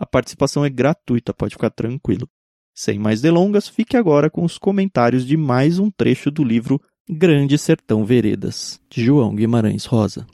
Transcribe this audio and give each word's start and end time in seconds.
A 0.00 0.06
participação 0.06 0.64
é 0.64 0.70
gratuita, 0.70 1.34
pode 1.34 1.56
ficar 1.56 1.68
tranquilo. 1.68 2.26
Sem 2.74 2.98
mais 2.98 3.20
delongas, 3.20 3.68
fique 3.68 3.98
agora 3.98 4.30
com 4.30 4.42
os 4.42 4.56
comentários 4.56 5.26
de 5.26 5.36
mais 5.36 5.78
um 5.78 5.90
trecho 5.90 6.30
do 6.30 6.42
livro 6.42 6.80
Grande 7.06 7.58
Sertão 7.58 8.02
Veredas, 8.02 8.80
de 8.88 9.04
João 9.04 9.34
Guimarães 9.34 9.84
Rosa. 9.84 10.26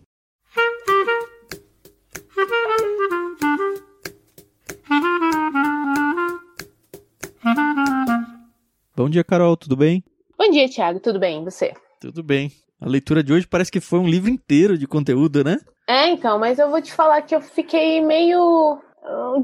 Bom 8.97 9.11
dia, 9.11 9.25
Carol, 9.25 9.57
tudo 9.57 9.77
bem? 9.77 10.05
Bom 10.39 10.49
dia, 10.49 10.69
Thiago, 10.69 11.01
tudo 11.01 11.19
bem? 11.19 11.43
E 11.43 11.45
você? 11.45 11.75
Tudo 12.01 12.23
bem. 12.23 12.53
A 12.81 12.87
leitura 12.87 13.21
de 13.21 13.33
hoje 13.33 13.49
parece 13.49 13.73
que 13.73 13.81
foi 13.81 13.99
um 13.99 14.07
livro 14.07 14.31
inteiro 14.31 14.79
de 14.79 14.87
conteúdo, 14.87 15.43
né? 15.43 15.57
É, 15.89 16.09
então, 16.09 16.39
mas 16.39 16.61
eu 16.61 16.71
vou 16.71 16.81
te 16.81 16.93
falar 16.93 17.23
que 17.23 17.35
eu 17.35 17.41
fiquei 17.41 18.01
meio 18.01 18.81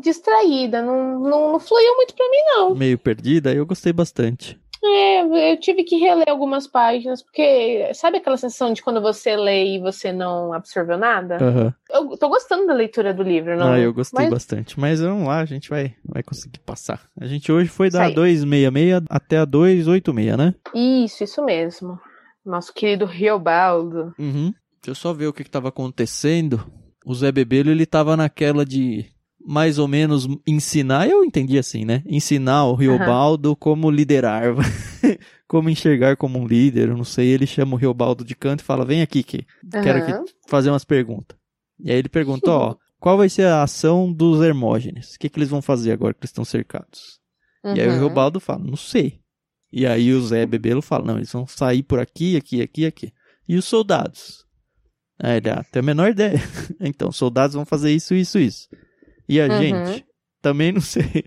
distraída, 0.00 0.82
não, 0.82 1.20
não, 1.20 1.52
não 1.52 1.60
fluiu 1.60 1.96
muito 1.96 2.14
pra 2.14 2.28
mim, 2.28 2.42
não. 2.54 2.74
Meio 2.74 2.98
perdida, 2.98 3.52
eu 3.52 3.66
gostei 3.66 3.92
bastante. 3.92 4.60
É, 4.84 5.52
eu 5.52 5.60
tive 5.60 5.84
que 5.84 5.96
reler 5.96 6.28
algumas 6.28 6.66
páginas, 6.66 7.22
porque 7.22 7.88
sabe 7.94 8.16
aquela 8.18 8.36
sensação 8.36 8.72
de 8.72 8.82
quando 8.82 9.00
você 9.00 9.36
lê 9.36 9.76
e 9.76 9.80
você 9.80 10.12
não 10.12 10.52
absorveu 10.52 10.98
nada? 10.98 11.36
Aham. 11.40 11.74
Eu 11.88 12.16
tô 12.18 12.28
gostando 12.28 12.66
da 12.66 12.74
leitura 12.74 13.14
do 13.14 13.22
livro, 13.22 13.56
não? 13.56 13.74
Ah, 13.74 13.78
eu 13.78 13.94
gostei 13.94 14.24
Mas- 14.24 14.32
bastante. 14.34 14.80
Mas 14.80 15.00
vamos 15.00 15.28
lá, 15.28 15.38
a 15.38 15.44
gente 15.44 15.70
vai, 15.70 15.94
vai 16.04 16.24
conseguir 16.24 16.58
passar. 16.66 17.00
A 17.20 17.26
gente 17.26 17.52
hoje 17.52 17.68
foi 17.68 17.90
da 17.90 18.00
Isso 18.00 18.08
aí. 18.08 18.14
266 18.34 19.02
até 19.08 19.36
a 19.38 19.44
286, 19.44 20.36
né? 20.36 20.52
Isso, 20.74 21.22
isso 21.22 21.44
mesmo. 21.44 21.96
Nosso 22.44 22.74
querido 22.74 23.04
Riobaldo. 23.04 24.12
Uhum. 24.18 24.52
Deixa 24.82 24.88
eu 24.90 24.94
só 24.96 25.12
ver 25.12 25.28
o 25.28 25.32
que, 25.32 25.44
que 25.44 25.50
tava 25.50 25.68
acontecendo. 25.68 26.60
O 27.06 27.14
Zé 27.14 27.30
Bebelo, 27.30 27.70
ele 27.70 27.86
tava 27.86 28.16
naquela 28.16 28.64
de 28.66 29.06
mais 29.46 29.78
ou 29.78 29.88
menos 29.88 30.28
ensinar, 30.46 31.08
eu 31.08 31.24
entendi 31.24 31.58
assim, 31.58 31.84
né? 31.84 32.02
Ensinar 32.06 32.64
o 32.66 32.74
Riobaldo 32.74 33.56
como 33.56 33.90
liderar, 33.90 34.54
como 35.48 35.68
enxergar 35.68 36.16
como 36.16 36.38
um 36.38 36.46
líder, 36.46 36.88
eu 36.88 36.96
não 36.96 37.04
sei. 37.04 37.28
Ele 37.28 37.46
chama 37.46 37.74
o 37.74 37.78
Riobaldo 37.78 38.24
de 38.24 38.34
canto 38.34 38.60
e 38.60 38.64
fala: 38.64 38.84
vem 38.84 39.02
aqui 39.02 39.22
que 39.22 39.46
quero 39.82 39.98
Aham. 39.98 40.24
que 40.24 40.32
fazer 40.48 40.70
umas 40.70 40.84
perguntas. 40.84 41.36
E 41.78 41.90
aí 41.90 41.98
ele 41.98 42.08
pergunta, 42.08 42.50
ó, 42.50 42.76
qual 43.00 43.16
vai 43.16 43.28
ser 43.28 43.46
a 43.46 43.62
ação 43.62 44.12
dos 44.12 44.40
Hermógenes? 44.40 45.14
O 45.14 45.18
que, 45.18 45.28
que 45.28 45.38
eles 45.38 45.48
vão 45.48 45.60
fazer 45.60 45.92
agora 45.92 46.14
que 46.14 46.20
eles 46.20 46.30
estão 46.30 46.44
cercados? 46.44 47.20
E 47.64 47.80
aí 47.80 47.88
o 47.88 47.92
Uhum. 47.92 47.98
Riobaldo 47.98 48.38
fala, 48.38 48.62
não 48.62 48.76
sei. 48.76 49.20
E 49.72 49.86
aí 49.86 50.12
o 50.12 50.20
Zé 50.20 50.44
Bebelo 50.46 50.82
fala, 50.82 51.04
não, 51.06 51.16
eles 51.16 51.32
vão 51.32 51.46
sair 51.46 51.82
por 51.82 51.98
aqui, 51.98 52.36
aqui, 52.36 52.60
aqui, 52.62 52.86
aqui. 52.86 53.12
E 53.48 53.56
os 53.56 53.64
soldados? 53.64 54.44
Aí 55.18 55.38
ele, 55.38 55.50
ah, 55.50 55.64
tem 55.72 55.80
a 55.80 55.82
menor 55.84 56.10
ideia. 56.10 56.38
então, 56.80 57.08
os 57.08 57.16
soldados 57.16 57.54
vão 57.54 57.64
fazer 57.64 57.92
isso, 57.92 58.14
isso, 58.14 58.38
isso. 58.38 58.68
E 59.32 59.40
a 59.40 59.46
Uhum. 59.46 59.58
gente? 59.58 60.06
Também 60.42 60.72
não 60.72 60.80
sei. 60.82 61.24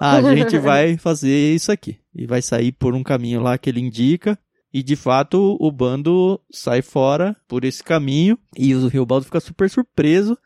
A 0.00 0.22
gente 0.34 0.56
vai 0.58 0.96
fazer 0.96 1.54
isso 1.54 1.72
aqui. 1.72 1.98
E 2.14 2.26
vai 2.26 2.40
sair 2.40 2.72
por 2.72 2.94
um 2.94 3.02
caminho 3.02 3.40
lá 3.42 3.58
que 3.58 3.68
ele 3.68 3.80
indica. 3.80 4.38
E 4.72 4.82
de 4.84 4.94
fato 4.94 5.56
o 5.60 5.72
bando 5.72 6.40
sai 6.50 6.80
fora 6.80 7.36
por 7.48 7.64
esse 7.64 7.82
caminho. 7.82 8.38
E 8.56 8.74
o 8.74 8.86
Riobaldo 8.86 9.24
fica 9.26 9.40
super 9.40 9.68
surpreso 9.68 10.38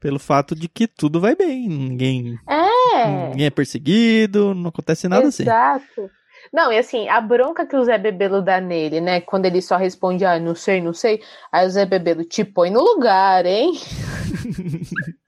pelo 0.00 0.18
fato 0.18 0.54
de 0.54 0.68
que 0.68 0.86
tudo 0.88 1.20
vai 1.20 1.36
bem. 1.36 1.68
Ninguém, 1.68 2.36
É. 2.48 3.28
ninguém 3.30 3.46
é 3.46 3.50
perseguido, 3.50 4.52
não 4.54 4.68
acontece 4.70 5.06
nada 5.08 5.28
assim. 5.28 5.44
Exato. 5.44 6.10
Não, 6.52 6.72
e 6.72 6.78
assim, 6.78 7.08
a 7.08 7.20
bronca 7.20 7.66
que 7.66 7.76
o 7.76 7.84
Zé 7.84 7.98
Bebelo 7.98 8.40
dá 8.42 8.60
nele, 8.60 9.00
né? 9.00 9.20
Quando 9.20 9.44
ele 9.46 9.60
só 9.60 9.76
responde, 9.76 10.24
ah, 10.24 10.38
não 10.40 10.54
sei, 10.54 10.80
não 10.80 10.92
sei. 10.94 11.20
Aí 11.52 11.66
o 11.66 11.70
Zé 11.70 11.84
Bebelo 11.84 12.24
te 12.24 12.44
põe 12.44 12.70
no 12.70 12.80
lugar, 12.80 13.44
hein? 13.46 13.72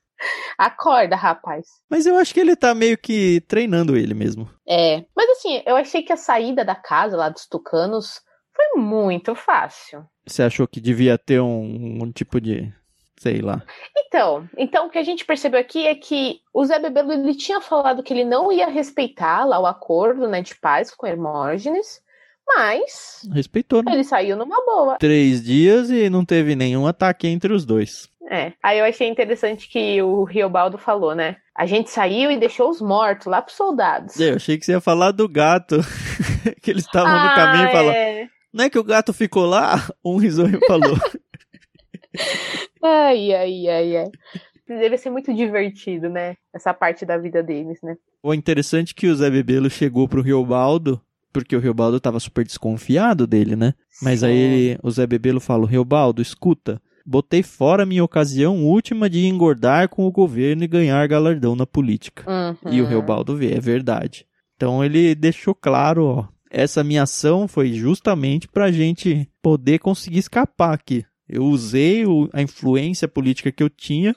Acorda, 0.59 1.17
rapaz. 1.17 1.67
Mas 1.89 2.07
eu 2.07 2.17
acho 2.17 2.35
que 2.35 2.41
ele 2.41 2.55
tá 2.55 2.75
meio 2.75 2.99
que 2.99 3.41
treinando 3.49 3.97
ele 3.97 4.15
mesmo. 4.15 4.49
É. 4.69 5.05
Mas 5.17 5.31
assim, 5.31 5.63
eu 5.67 5.77
achei 5.77 6.03
que 6.03 6.13
a 6.13 6.17
saída 6.17 6.65
da 6.65 6.75
casa 6.75 7.17
lá 7.17 7.29
dos 7.29 7.47
tucanos 7.47 8.21
foi 8.55 8.81
muito 8.81 9.35
fácil. 9.35 10.05
Você 10.27 10.43
achou 10.43 10.69
que 10.69 10.81
devia 10.81 11.17
ter 11.17 11.41
um, 11.41 11.99
um 12.03 12.13
tipo 12.13 12.41
de. 12.41 12.73
Sei 13.19 13.43
lá. 13.43 13.63
Então, 13.99 14.49
então 14.57 14.87
o 14.87 14.91
que 14.91 14.97
a 14.97 15.03
gente 15.03 15.27
percebeu 15.27 15.61
aqui 15.61 15.87
é 15.87 15.95
que 15.95 16.41
o 16.55 16.65
Zé 16.65 16.79
Bebelo 16.79 17.13
ele 17.13 17.35
tinha 17.35 17.61
falado 17.61 18.03
que 18.03 18.15
ele 18.15 18.25
não 18.25 18.51
ia 18.51 18.67
respeitar 18.67 19.45
lá 19.45 19.61
o 19.61 19.67
acordo 19.67 20.27
né, 20.27 20.41
de 20.41 20.55
paz 20.55 20.91
com 20.95 21.07
Hermógenes, 21.07 22.01
mas 22.47 23.29
Respeitou, 23.31 23.83
né? 23.83 23.93
ele 23.93 24.05
saiu 24.05 24.37
numa 24.37 24.65
boa. 24.65 24.97
Três 24.97 25.45
dias 25.45 25.91
e 25.91 26.09
não 26.09 26.25
teve 26.25 26.57
nenhum 26.57 26.87
ataque 26.87 27.29
entre 27.29 27.53
os 27.53 27.67
dois. 27.67 28.09
É. 28.29 28.53
Aí 28.63 28.79
eu 28.79 28.85
achei 28.85 29.09
interessante 29.09 29.69
que 29.69 30.03
o 30.03 30.25
Riobaldo 30.25 30.77
falou, 30.77 31.15
né? 31.15 31.37
A 31.57 31.65
gente 31.67 31.91
saiu 31.91 32.31
e 32.31 32.37
deixou 32.39 32.69
os 32.71 32.81
mortos 32.81 33.27
lá 33.27 33.41
pros 33.41 33.57
soldados. 33.57 34.19
Eu 34.21 34.37
achei 34.37 34.59
que 34.59 34.65
você 34.65 34.73
ia 34.73 34.81
falar 34.81 35.13
do 35.13 35.29
gato. 35.29 35.77
que 36.63 36.71
eles 36.71 36.85
estavam 36.85 37.13
no 37.13 37.29
Ah, 37.31 37.35
caminho 37.35 37.69
e 37.69 37.73
falou. 37.73 37.93
é. 37.93 38.29
Não 38.53 38.65
é 38.65 38.71
que 38.71 38.79
o 38.79 38.85
gato 38.85 39.13
ficou 39.13 39.47
lá? 39.47 39.89
Um 40.05 40.17
risonho 40.17 40.59
falou. 40.67 40.97
Ai, 42.83 43.33
ai, 43.33 43.69
ai, 43.69 43.97
ai. 43.97 44.11
Deve 44.69 44.97
ser 44.99 45.11
muito 45.11 45.33
divertido, 45.35 46.09
né? 46.09 46.37
Essa 46.55 46.73
parte 46.73 47.05
da 47.05 47.19
vida 47.19 47.43
deles, 47.43 47.79
né? 47.83 47.97
o 48.23 48.35
interessante 48.35 48.93
é 48.97 49.01
que 49.01 49.07
o 49.09 49.15
Zé 49.17 49.31
Bebelo 49.31 49.71
chegou 49.71 50.09
pro 50.09 50.23
Riobaldo, 50.23 51.01
porque 51.33 51.57
o 51.57 51.61
Riobaldo 51.61 51.99
tava 52.01 52.21
super 52.21 52.45
desconfiado 52.45 53.27
dele, 53.27 53.57
né? 53.57 53.75
Mas 54.03 54.23
aí 54.23 54.75
Sim. 54.75 54.79
o 54.83 54.91
Zé 54.91 55.07
Bebelo 55.07 55.41
falou: 55.41 55.67
Riobaldo, 55.67 56.21
escuta. 56.23 56.81
Botei 57.11 57.43
fora 57.43 57.85
minha 57.85 58.05
ocasião 58.05 58.65
última 58.65 59.11
de 59.11 59.27
engordar 59.27 59.89
com 59.89 60.07
o 60.07 60.13
governo 60.13 60.63
e 60.63 60.69
ganhar 60.69 61.09
galardão 61.09 61.57
na 61.57 61.67
política. 61.67 62.23
Uhum. 62.31 62.73
E 62.73 62.81
o 62.81 62.87
Reobaldo 62.87 63.37
vê, 63.37 63.53
é 63.55 63.59
verdade. 63.59 64.25
Então 64.55 64.85
ele 64.85 65.13
deixou 65.17 65.53
claro, 65.53 66.05
ó, 66.05 66.29
essa 66.49 66.85
minha 66.85 67.03
ação 67.03 67.49
foi 67.49 67.73
justamente 67.73 68.47
pra 68.47 68.71
gente 68.71 69.29
poder 69.43 69.81
conseguir 69.81 70.21
escapar 70.21 70.73
aqui. 70.73 71.05
Eu 71.29 71.43
usei 71.47 72.07
o- 72.07 72.29
a 72.33 72.41
influência 72.43 73.09
política 73.09 73.51
que 73.51 73.63
eu 73.63 73.69
tinha, 73.69 74.15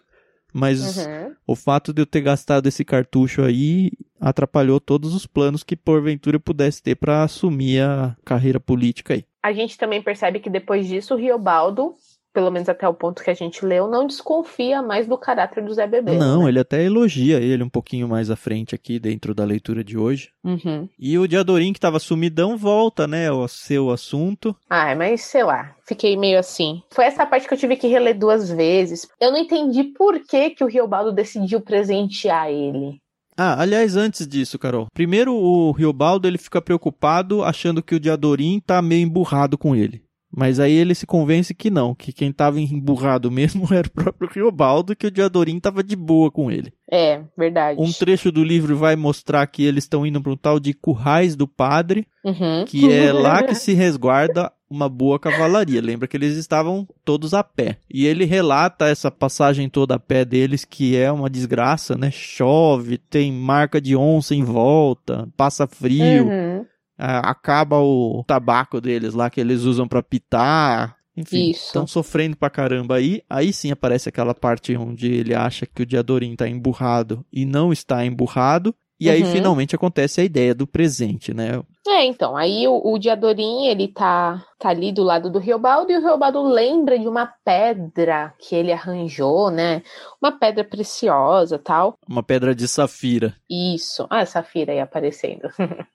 mas 0.54 0.98
Uhum. 0.98 1.34
o 1.48 1.56
fato 1.56 1.92
de 1.92 2.00
eu 2.02 2.06
ter 2.06 2.22
gastado 2.22 2.68
esse 2.68 2.86
cartucho 2.86 3.42
aí 3.42 3.90
atrapalhou 4.22 4.80
todos 4.80 5.16
os 5.16 5.26
planos 5.26 5.64
que 5.64 5.76
porventura 5.76 6.36
eu 6.36 6.40
pudesse 6.40 6.84
ter 6.84 6.94
pra 6.96 7.24
assumir 7.24 7.82
a 7.82 8.16
carreira 8.24 8.60
política 8.60 9.16
aí. 9.16 9.26
A 9.42 9.52
gente 9.52 9.78
também 9.80 10.02
percebe 10.02 10.40
que 10.40 10.50
depois 10.50 10.88
disso 10.88 11.16
o 11.16 11.18
Riobaldo, 11.18 11.96
pelo 12.34 12.52
menos 12.52 12.68
até 12.68 12.88
o 12.88 12.94
ponto 12.94 13.24
que 13.24 13.30
a 13.30 13.34
gente 13.34 13.64
leu, 13.64 13.88
não 13.88 14.08
desconfia 14.08 14.82
mais 14.82 15.08
do 15.08 15.18
caráter 15.18 15.64
do 15.64 15.74
Zé 15.74 15.86
Bebelo. 15.86 16.18
Não, 16.18 16.44
né? 16.44 16.50
ele 16.50 16.60
até 16.60 16.84
elogia 16.84 17.40
ele 17.40 17.64
um 17.64 17.70
pouquinho 17.70 18.08
mais 18.08 18.32
à 18.32 18.36
frente 18.36 18.74
aqui 18.74 19.00
dentro 19.00 19.36
da 19.36 19.46
leitura 19.46 19.84
de 19.84 19.98
hoje. 19.98 20.32
Uhum. 20.44 20.90
E 20.98 21.18
o 21.18 21.28
Diadorim 21.28 21.72
que 21.72 21.80
tava 21.80 22.00
sumidão 22.00 22.58
volta, 22.58 23.08
né, 23.08 23.30
ao 23.30 23.48
seu 23.48 23.92
assunto. 23.92 24.56
Ai, 24.70 24.96
mas 24.96 25.22
sei 25.22 25.44
lá, 25.44 25.76
fiquei 25.88 26.18
meio 26.18 26.40
assim. 26.40 26.82
Foi 26.92 27.06
essa 27.06 27.26
parte 27.26 27.48
que 27.48 27.54
eu 27.54 27.58
tive 27.58 27.76
que 27.76 27.88
reler 27.88 28.18
duas 28.18 28.50
vezes. 28.50 29.08
Eu 29.22 29.32
não 29.32 29.38
entendi 29.38 29.84
por 29.84 30.20
que, 30.20 30.50
que 30.50 30.64
o 30.64 30.68
Riobaldo 30.68 31.12
decidiu 31.12 31.62
presentear 31.62 32.50
ele. 32.50 32.98
Ah, 33.36 33.60
aliás, 33.60 33.96
antes 33.96 34.28
disso, 34.28 34.60
Carol. 34.60 34.88
Primeiro, 34.94 35.34
o 35.34 35.72
Riobaldo 35.72 36.28
ele 36.28 36.38
fica 36.38 36.62
preocupado 36.62 37.44
achando 37.44 37.82
que 37.82 37.96
o 37.96 38.00
Diadorim 38.00 38.60
tá 38.60 38.82
meio 38.82 39.04
emburrado 39.04 39.58
com 39.58 39.76
ele. 39.76 40.04
Mas 40.36 40.60
aí 40.60 40.72
ele 40.74 40.96
se 40.96 41.06
convence 41.06 41.54
que 41.54 41.70
não, 41.70 41.94
que 41.94 42.12
quem 42.12 42.32
tava 42.32 42.60
emburrado 42.60 43.30
mesmo 43.30 43.68
era 43.74 43.88
o 43.88 43.92
próprio 43.92 44.30
Riobaldo, 44.34 44.96
que 44.96 45.06
o 45.08 45.12
Diadorim 45.12 45.60
tava 45.60 45.84
de 45.84 45.96
boa 45.96 46.32
com 46.32 46.50
ele. 46.50 46.74
É, 46.92 47.22
verdade. 47.38 47.80
Um 47.80 47.92
trecho 47.92 48.32
do 48.32 48.44
livro 48.44 48.76
vai 48.76 48.96
mostrar 48.96 49.46
que 49.48 49.64
eles 49.64 49.84
estão 49.84 50.06
indo 50.06 50.22
para 50.22 50.32
um 50.32 50.38
tal 50.38 50.60
de 50.60 50.74
Currais 50.74 51.36
do 51.36 51.48
Padre, 51.48 52.08
Uhum. 52.26 52.64
que 52.66 52.90
é 52.92 53.12
lá 53.12 53.44
que 53.44 53.54
se 53.54 53.74
resguarda 53.74 54.52
uma 54.70 54.88
boa 54.90 55.20
cavalaria. 55.20 55.82
Lembra 55.82 56.08
que 56.08 56.18
eles 56.18 56.36
estavam 56.38 56.88
todos 57.06 57.34
a 57.34 57.44
pé. 57.44 57.78
E 57.94 58.08
ele 58.08 58.26
relata 58.26 58.88
essa 58.88 59.12
passagem 59.12 59.70
toda 59.70 59.96
a 59.96 60.00
pé 60.00 60.26
deles, 60.26 60.66
que 60.66 60.96
é 60.96 61.12
uma 61.12 61.30
desgraça, 61.30 61.96
né? 61.96 62.10
Chove, 62.12 62.98
tem 62.98 63.32
marca 63.32 63.80
de 63.80 63.96
onça 63.96 64.34
em 64.34 64.44
volta, 64.44 65.28
passa 65.38 65.68
frio, 65.68 66.26
Uhum. 66.28 66.66
Ah, 66.98 67.30
acaba 67.30 67.80
o 67.80 68.24
tabaco 68.26 68.80
deles 68.80 69.14
lá 69.14 69.30
que 69.30 69.40
eles 69.42 69.64
usam 69.64 69.88
pra 69.88 70.04
pitar. 70.04 70.98
Enfim, 71.16 71.52
estão 71.52 71.86
sofrendo 71.86 72.36
pra 72.36 72.50
caramba 72.50 72.96
aí. 72.96 73.22
Aí 73.30 73.54
sim 73.54 73.72
aparece 73.72 74.10
aquela 74.10 74.34
parte 74.34 74.76
onde 74.76 75.12
ele 75.12 75.36
acha 75.36 75.66
que 75.66 75.84
o 75.84 75.86
Diadorim 75.86 76.36
tá 76.36 76.48
emburrado 76.48 77.24
e 77.32 77.46
não 77.46 77.72
está 77.72 78.04
emburrado. 78.04 78.74
E 79.00 79.10
aí, 79.10 79.22
uhum. 79.22 79.32
finalmente, 79.32 79.76
acontece 79.76 80.22
a 80.22 80.24
ideia 80.24 80.56
do 80.56 80.66
presente, 80.66 81.34
né? 81.34 81.62
É, 81.86 82.06
então, 82.06 82.38
aí 82.38 82.66
o, 82.70 82.94
o 82.94 82.98
Diadorim, 82.98 83.66
ele 83.66 83.90
tá, 83.90 84.42
tá 84.58 84.70
ali 84.70 84.94
do 84.94 85.04
lado 85.04 85.30
do 85.30 85.40
Riobaldo, 85.40 85.92
e 85.92 85.98
o 85.98 86.00
Riobaldo 86.00 86.42
lembra 86.44 86.98
de 86.98 87.06
uma 87.06 87.26
pedra 87.44 88.34
que 88.40 88.56
ele 88.56 88.72
arranjou, 88.72 89.52
né? 89.52 89.82
Uma 90.22 90.32
pedra 90.32 90.64
preciosa, 90.64 91.60
tal. 91.60 91.98
Uma 92.08 92.24
pedra 92.24 92.56
de 92.56 92.66
safira. 92.66 93.36
Isso. 93.50 94.08
Ah, 94.10 94.26
safira 94.26 94.72
aí 94.72 94.80
aparecendo. 94.80 95.50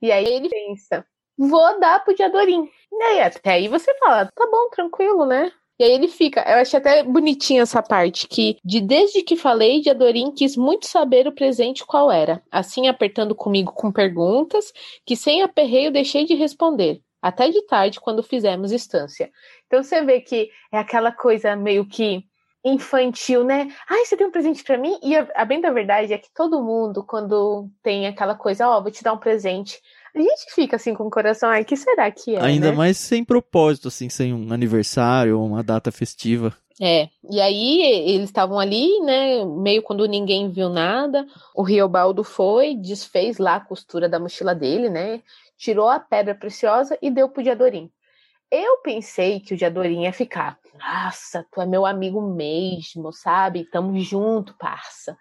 e 0.00 0.12
aí 0.12 0.24
ele 0.24 0.48
pensa, 0.48 1.04
vou 1.36 1.78
dar 1.80 2.04
pro 2.04 2.14
Diadorim. 2.14 2.68
E 2.92 3.02
aí, 3.02 3.20
até 3.20 3.52
aí 3.52 3.68
você 3.68 3.92
fala, 3.98 4.26
tá 4.26 4.48
bom, 4.50 4.68
tranquilo, 4.70 5.26
né? 5.26 5.52
E 5.78 5.84
aí 5.84 5.92
ele 5.92 6.08
fica. 6.08 6.40
Eu 6.40 6.56
achei 6.56 6.78
até 6.78 7.04
bonitinha 7.04 7.62
essa 7.62 7.80
parte 7.80 8.26
que, 8.26 8.58
de 8.64 8.80
desde 8.80 9.22
que 9.22 9.36
falei, 9.36 9.80
de 9.80 9.88
Adorim 9.88 10.32
quis 10.32 10.56
muito 10.56 10.86
saber 10.86 11.28
o 11.28 11.34
presente 11.34 11.86
qual 11.86 12.10
era. 12.10 12.42
Assim, 12.50 12.88
apertando 12.88 13.34
comigo 13.34 13.72
com 13.72 13.92
perguntas, 13.92 14.72
que 15.06 15.14
sem 15.14 15.42
aperreio 15.42 15.92
deixei 15.92 16.24
de 16.24 16.34
responder. 16.34 17.00
Até 17.22 17.48
de 17.48 17.64
tarde, 17.66 18.00
quando 18.00 18.22
fizemos 18.24 18.72
instância. 18.72 19.30
Então 19.66 19.82
você 19.82 20.02
vê 20.04 20.20
que 20.20 20.50
é 20.72 20.78
aquela 20.78 21.12
coisa 21.12 21.54
meio 21.54 21.86
que 21.86 22.24
infantil, 22.64 23.44
né? 23.44 23.68
Ai, 23.88 24.04
você 24.04 24.16
tem 24.16 24.26
um 24.26 24.30
presente 24.30 24.62
para 24.64 24.78
mim? 24.78 24.98
E 25.02 25.16
a, 25.16 25.28
a, 25.34 25.44
bem 25.44 25.60
da 25.60 25.70
verdade 25.70 26.12
é 26.12 26.18
que 26.18 26.28
todo 26.34 26.62
mundo, 26.62 27.04
quando 27.04 27.68
tem 27.82 28.06
aquela 28.06 28.34
coisa, 28.34 28.68
ó, 28.68 28.78
oh, 28.78 28.82
vou 28.82 28.90
te 28.90 29.02
dar 29.02 29.12
um 29.12 29.18
presente. 29.18 29.80
A 30.14 30.18
gente 30.18 30.54
fica 30.54 30.76
assim 30.76 30.94
com 30.94 31.06
o 31.06 31.10
coração, 31.10 31.48
ai, 31.48 31.64
que 31.64 31.76
será 31.76 32.10
que 32.10 32.34
é? 32.34 32.42
Ainda 32.42 32.70
né? 32.70 32.76
mais 32.76 32.98
sem 32.98 33.24
propósito, 33.24 33.88
assim, 33.88 34.08
sem 34.08 34.34
um 34.34 34.52
aniversário 34.52 35.38
ou 35.38 35.46
uma 35.46 35.62
data 35.62 35.92
festiva. 35.92 36.54
É, 36.80 37.08
e 37.28 37.40
aí 37.40 37.82
eles 37.82 38.28
estavam 38.28 38.58
ali, 38.58 39.00
né, 39.00 39.44
meio 39.44 39.82
quando 39.82 40.06
ninguém 40.06 40.48
viu 40.50 40.68
nada, 40.68 41.26
o 41.54 41.62
Riobaldo 41.62 42.22
foi, 42.22 42.76
desfez 42.76 43.38
lá 43.38 43.56
a 43.56 43.60
costura 43.60 44.08
da 44.08 44.20
mochila 44.20 44.54
dele, 44.54 44.88
né, 44.88 45.20
tirou 45.56 45.88
a 45.88 45.98
pedra 45.98 46.36
preciosa 46.36 46.96
e 47.02 47.10
deu 47.10 47.28
pro 47.28 47.42
Diadorim. 47.42 47.90
Eu 48.50 48.78
pensei 48.82 49.40
que 49.40 49.54
o 49.54 49.56
Diadorim 49.56 50.04
ia 50.04 50.12
ficar, 50.12 50.58
nossa, 50.78 51.44
tu 51.52 51.60
é 51.60 51.66
meu 51.66 51.84
amigo 51.84 52.20
mesmo, 52.22 53.12
sabe, 53.12 53.68
tamo 53.70 53.98
junto, 54.00 54.56
parça. 54.58 55.16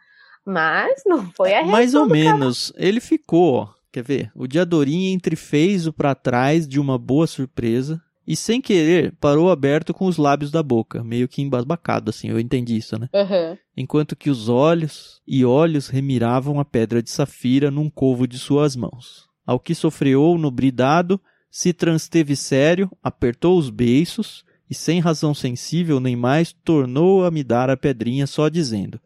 Mas 0.46 1.04
não 1.06 1.30
foi 1.32 1.54
a 1.54 1.58
reação 1.58 1.72
Mais 1.72 1.94
ou 1.94 2.06
menos, 2.08 2.72
cara. 2.72 2.86
ele 2.86 3.02
ficou, 3.02 3.70
Quer 3.98 4.04
ver? 4.04 4.32
O 4.36 4.48
Diadorim 4.48 5.12
entrefez 5.12 5.88
o 5.88 5.94
para 5.94 6.14
trás 6.14 6.68
de 6.68 6.80
uma 6.80 7.00
boa 7.00 7.26
surpresa 7.26 8.00
e, 8.28 8.36
sem 8.36 8.62
querer, 8.62 9.16
parou 9.20 9.50
aberto 9.50 9.94
com 9.94 10.06
os 10.06 10.18
lábios 10.18 10.52
da 10.52 10.62
boca, 10.62 11.04
meio 11.04 11.28
que 11.28 11.42
embasbacado, 11.42 12.10
assim, 12.10 12.30
eu 12.30 12.40
entendi 12.40 12.78
isso, 12.78 13.00
né? 13.00 13.10
Uhum. 13.14 13.58
Enquanto 13.76 14.16
que 14.16 14.30
os 14.30 14.50
olhos 14.50 15.22
e 15.26 15.44
olhos 15.44 15.88
remiravam 15.88 16.60
a 16.60 16.66
pedra 16.66 17.02
de 17.02 17.10
safira 17.10 17.72
num 17.72 17.90
covo 17.90 18.28
de 18.28 18.38
suas 18.38 18.76
mãos. 18.76 19.28
Ao 19.46 19.60
que 19.60 19.74
sofreou 19.74 20.38
no 20.38 20.52
bridado, 20.52 21.20
se 21.58 21.74
transteve 21.74 22.36
sério, 22.36 22.88
apertou 23.02 23.58
os 23.58 23.72
beiços 23.72 24.46
e, 24.70 24.76
sem 24.76 25.00
razão 25.00 25.34
sensível 25.34 26.00
nem 26.00 26.16
mais, 26.16 26.54
tornou 26.54 27.26
a 27.26 27.32
me 27.32 27.44
dar 27.44 27.68
a 27.68 27.76
pedrinha 27.76 28.28
só 28.28 28.48
dizendo: 28.48 29.02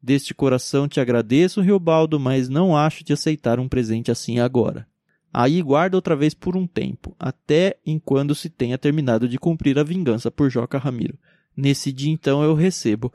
Deste 0.00 0.32
coração 0.32 0.86
te 0.86 1.00
agradeço, 1.00 1.60
Riobaldo, 1.60 2.20
mas 2.20 2.48
não 2.48 2.76
acho 2.76 3.02
de 3.02 3.12
aceitar 3.12 3.58
um 3.58 3.68
presente 3.68 4.08
assim 4.08 4.38
agora. 4.38 4.86
Aí 5.32 5.60
guarda 5.60 5.96
outra 5.96 6.14
vez 6.14 6.32
por 6.32 6.56
um 6.56 6.64
tempo, 6.64 7.12
até 7.18 7.76
enquanto 7.84 8.36
se 8.36 8.48
tenha 8.48 8.78
terminado 8.78 9.28
de 9.28 9.36
cumprir 9.36 9.76
a 9.76 9.82
vingança 9.82 10.30
por 10.30 10.48
Joca 10.48 10.78
Ramiro. 10.78 11.18
Nesse 11.56 11.92
dia 11.92 12.12
então 12.12 12.40
eu 12.40 12.54
recebo. 12.54 13.12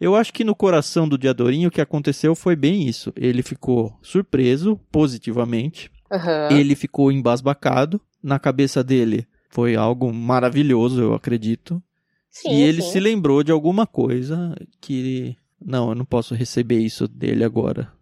Eu 0.00 0.14
acho 0.14 0.32
que 0.32 0.44
no 0.44 0.54
coração 0.54 1.08
do 1.08 1.18
Diadorinho 1.18 1.70
o 1.70 1.72
que 1.72 1.80
aconteceu 1.80 2.36
foi 2.36 2.54
bem 2.54 2.86
isso. 2.86 3.12
Ele 3.16 3.42
ficou 3.42 3.98
surpreso, 4.00 4.76
positivamente. 4.92 5.90
Uhum. 6.08 6.56
Ele 6.56 6.76
ficou 6.76 7.10
embasbacado. 7.10 8.00
Na 8.22 8.38
cabeça 8.38 8.82
dele 8.82 9.26
foi 9.48 9.76
algo 9.76 10.12
maravilhoso, 10.12 11.00
eu 11.00 11.14
acredito. 11.14 11.82
Sim, 12.30 12.50
e 12.50 12.62
ele 12.62 12.82
sim. 12.82 12.90
se 12.92 13.00
lembrou 13.00 13.42
de 13.42 13.50
alguma 13.50 13.86
coisa 13.86 14.54
que 14.80 15.36
não, 15.60 15.90
eu 15.90 15.94
não 15.94 16.04
posso 16.04 16.34
receber 16.34 16.78
isso 16.78 17.08
dele 17.08 17.44
agora. 17.44 17.92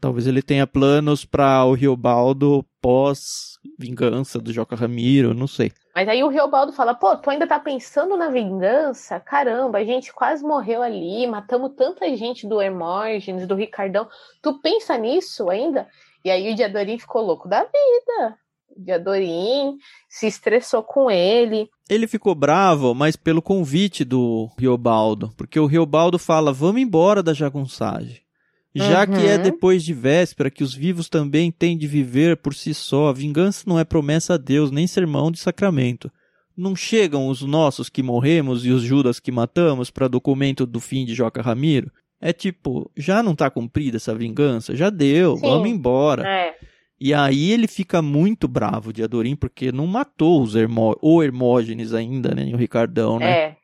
Talvez 0.00 0.26
ele 0.26 0.42
tenha 0.42 0.66
planos 0.66 1.24
para 1.24 1.64
o 1.64 1.72
Riobaldo 1.72 2.64
pós 2.80 3.58
vingança 3.78 4.38
do 4.38 4.52
Joca 4.52 4.76
Ramiro, 4.76 5.34
não 5.34 5.46
sei. 5.46 5.72
Mas 5.94 6.08
aí 6.08 6.22
o 6.22 6.28
Riobaldo 6.28 6.72
fala: 6.72 6.94
pô, 6.94 7.16
tu 7.16 7.30
ainda 7.30 7.46
tá 7.46 7.58
pensando 7.58 8.16
na 8.16 8.28
vingança? 8.28 9.18
Caramba, 9.18 9.78
a 9.78 9.84
gente 9.84 10.12
quase 10.12 10.44
morreu 10.44 10.82
ali, 10.82 11.26
matamos 11.26 11.72
tanta 11.74 12.14
gente 12.16 12.46
do 12.46 12.60
Hermógenes, 12.60 13.46
do 13.46 13.54
Ricardão. 13.54 14.08
Tu 14.42 14.60
pensa 14.60 14.96
nisso 14.98 15.48
ainda? 15.48 15.88
E 16.24 16.30
aí 16.30 16.52
o 16.52 16.54
Diadorim 16.54 16.98
ficou 16.98 17.22
louco 17.22 17.48
da 17.48 17.62
vida. 17.62 18.38
O 18.76 18.84
Diadorim 18.84 19.76
se 20.08 20.26
estressou 20.26 20.82
com 20.82 21.10
ele. 21.10 21.68
Ele 21.88 22.06
ficou 22.06 22.34
bravo, 22.34 22.94
mas 22.94 23.16
pelo 23.16 23.40
convite 23.40 24.04
do 24.04 24.50
Riobaldo, 24.58 25.32
porque 25.36 25.58
o 25.58 25.66
Riobaldo 25.66 26.18
fala: 26.18 26.52
"Vamos 26.52 26.82
embora 26.82 27.22
da 27.22 27.32
jagunçagem". 27.32 28.26
Já 28.74 29.00
uhum. 29.00 29.14
que 29.14 29.26
é 29.26 29.38
depois 29.38 29.82
de 29.82 29.94
véspera 29.94 30.50
que 30.50 30.62
os 30.62 30.74
vivos 30.74 31.08
também 31.08 31.50
têm 31.50 31.78
de 31.78 31.86
viver 31.86 32.36
por 32.36 32.54
si 32.54 32.74
só, 32.74 33.08
a 33.08 33.12
vingança 33.12 33.64
não 33.66 33.78
é 33.78 33.84
promessa 33.84 34.34
a 34.34 34.36
Deus, 34.36 34.70
nem 34.70 34.86
sermão 34.86 35.30
de 35.30 35.38
sacramento. 35.38 36.12
Não 36.54 36.76
chegam 36.76 37.28
os 37.28 37.40
nossos 37.40 37.88
que 37.88 38.02
morremos 38.02 38.66
e 38.66 38.70
os 38.70 38.82
Judas 38.82 39.18
que 39.18 39.32
matamos 39.32 39.90
para 39.90 40.08
documento 40.08 40.66
do 40.66 40.78
fim 40.78 41.06
de 41.06 41.14
Joca 41.14 41.40
Ramiro? 41.40 41.90
É 42.20 42.34
tipo, 42.34 42.90
já 42.94 43.22
não 43.22 43.34
tá 43.34 43.50
cumprida 43.50 43.96
essa 43.96 44.14
vingança? 44.14 44.76
Já 44.76 44.90
deu, 44.90 45.36
Sim. 45.36 45.42
vamos 45.42 45.70
embora. 45.70 46.26
É. 46.28 46.54
E 46.98 47.12
aí 47.12 47.50
ele 47.50 47.66
fica 47.66 48.00
muito 48.00 48.48
bravo 48.48 48.92
de 48.92 49.02
Adorim, 49.02 49.36
porque 49.36 49.70
não 49.70 49.86
matou 49.86 50.42
os 50.42 50.54
Hermó 50.54 50.94
o 51.02 51.22
Hermógenes 51.22 51.92
ainda, 51.92 52.34
né? 52.34 52.50
O 52.54 52.56
Ricardão, 52.56 53.18
né? 53.18 53.30
É, 53.30 53.56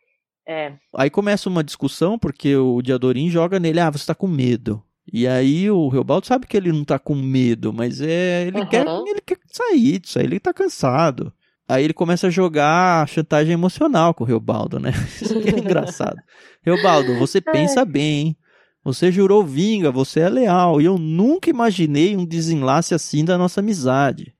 é. 0.46 0.72
Aí 0.94 1.08
começa 1.08 1.48
uma 1.48 1.64
discussão, 1.64 2.18
porque 2.18 2.54
o 2.56 2.82
Diadorim 2.82 3.30
joga 3.30 3.58
nele, 3.58 3.80
ah, 3.80 3.90
você 3.90 4.06
tá 4.06 4.14
com 4.14 4.28
medo. 4.28 4.82
E 5.10 5.26
aí 5.26 5.70
o 5.70 5.88
Reobaldo 5.88 6.26
sabe 6.26 6.46
que 6.46 6.56
ele 6.56 6.70
não 6.70 6.84
tá 6.84 6.98
com 6.98 7.14
medo, 7.14 7.72
mas 7.72 8.00
é 8.00 8.46
ele, 8.46 8.60
uhum. 8.60 8.66
quer, 8.66 8.86
ele 8.86 9.20
quer 9.20 9.38
sair 9.50 9.98
disso 9.98 10.18
aí, 10.18 10.26
ele 10.26 10.38
tá 10.38 10.52
cansado. 10.52 11.32
Aí 11.68 11.84
ele 11.84 11.94
começa 11.94 12.26
a 12.26 12.30
jogar 12.30 13.08
chantagem 13.08 13.52
emocional 13.52 14.12
com 14.12 14.24
o 14.24 14.26
Reobaldo, 14.26 14.78
né? 14.78 14.90
Isso 15.20 15.34
é 15.38 15.58
engraçado. 15.58 16.18
Reobaldo, 16.62 17.18
você 17.18 17.40
pensa 17.42 17.84
bem, 17.84 18.26
hein? 18.26 18.36
Você 18.84 19.12
jurou 19.12 19.44
vinga, 19.44 19.92
você 19.92 20.20
é 20.20 20.28
leal, 20.28 20.80
e 20.80 20.84
eu 20.84 20.98
nunca 20.98 21.48
imaginei 21.48 22.16
um 22.16 22.24
desenlace 22.24 22.94
assim 22.94 23.24
da 23.24 23.38
nossa 23.38 23.60
amizade. 23.60 24.34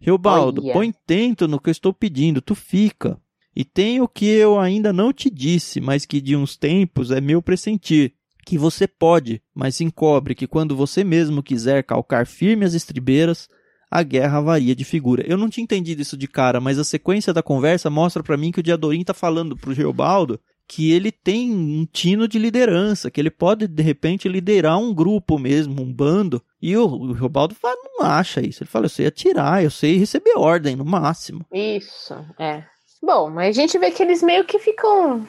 Reobaldo, 0.00 0.62
Olha. 0.64 0.72
põe 0.72 0.94
tento 1.06 1.46
no 1.46 1.60
que 1.60 1.68
eu 1.68 1.72
estou 1.72 1.92
pedindo, 1.92 2.40
tu 2.40 2.54
fica. 2.54 3.20
E 3.54 3.64
tem 3.64 4.00
o 4.00 4.08
que 4.08 4.24
eu 4.24 4.58
ainda 4.58 4.92
não 4.92 5.12
te 5.12 5.28
disse, 5.28 5.80
mas 5.80 6.06
que 6.06 6.20
de 6.20 6.34
uns 6.34 6.56
tempos 6.56 7.10
é 7.10 7.20
meu 7.20 7.42
pressentir. 7.42 8.14
Que 8.44 8.56
você 8.56 8.88
pode, 8.88 9.40
mas 9.54 9.80
encobre 9.80 10.34
que 10.34 10.46
quando 10.46 10.74
você 10.74 11.04
mesmo 11.04 11.42
quiser 11.42 11.84
calcar 11.84 12.26
firme 12.26 12.64
as 12.64 12.74
estribeiras, 12.74 13.48
a 13.90 14.02
guerra 14.02 14.40
varia 14.40 14.74
de 14.74 14.84
figura. 14.84 15.22
Eu 15.28 15.36
não 15.36 15.50
tinha 15.50 15.62
entendido 15.62 16.00
isso 16.00 16.16
de 16.16 16.26
cara, 16.26 16.60
mas 16.60 16.78
a 16.78 16.84
sequência 16.84 17.32
da 17.32 17.42
conversa 17.42 17.90
mostra 17.90 18.22
para 18.22 18.38
mim 18.38 18.50
que 18.50 18.58
o 18.58 18.62
Diadorim 18.62 19.04
tá 19.04 19.12
falando 19.12 19.54
pro 19.54 19.74
Geobaldo 19.74 20.40
que 20.66 20.92
ele 20.92 21.12
tem 21.12 21.50
um 21.52 21.84
tino 21.84 22.26
de 22.26 22.38
liderança, 22.38 23.10
que 23.10 23.20
ele 23.20 23.30
pode 23.30 23.66
de 23.66 23.82
repente 23.82 24.28
liderar 24.28 24.78
um 24.78 24.94
grupo 24.94 25.38
mesmo, 25.38 25.82
um 25.82 25.92
bando. 25.92 26.42
E 26.60 26.76
o, 26.76 26.84
o 26.84 27.12
Robaldo 27.12 27.54
fala, 27.54 27.76
não 27.84 28.06
acha 28.06 28.40
isso. 28.40 28.62
Ele 28.62 28.70
fala, 28.70 28.86
eu 28.86 28.90
sei 28.90 29.06
atirar, 29.06 29.62
eu 29.62 29.70
sei 29.70 29.98
receber 29.98 30.36
ordem 30.36 30.76
no 30.76 30.84
máximo. 30.84 31.44
Isso, 31.52 32.14
é. 32.38 32.64
Bom, 33.02 33.30
mas 33.30 33.56
a 33.56 33.60
gente 33.60 33.78
vê 33.78 33.90
que 33.90 34.02
eles 34.02 34.22
meio 34.22 34.44
que 34.44 34.58
ficam 34.58 35.26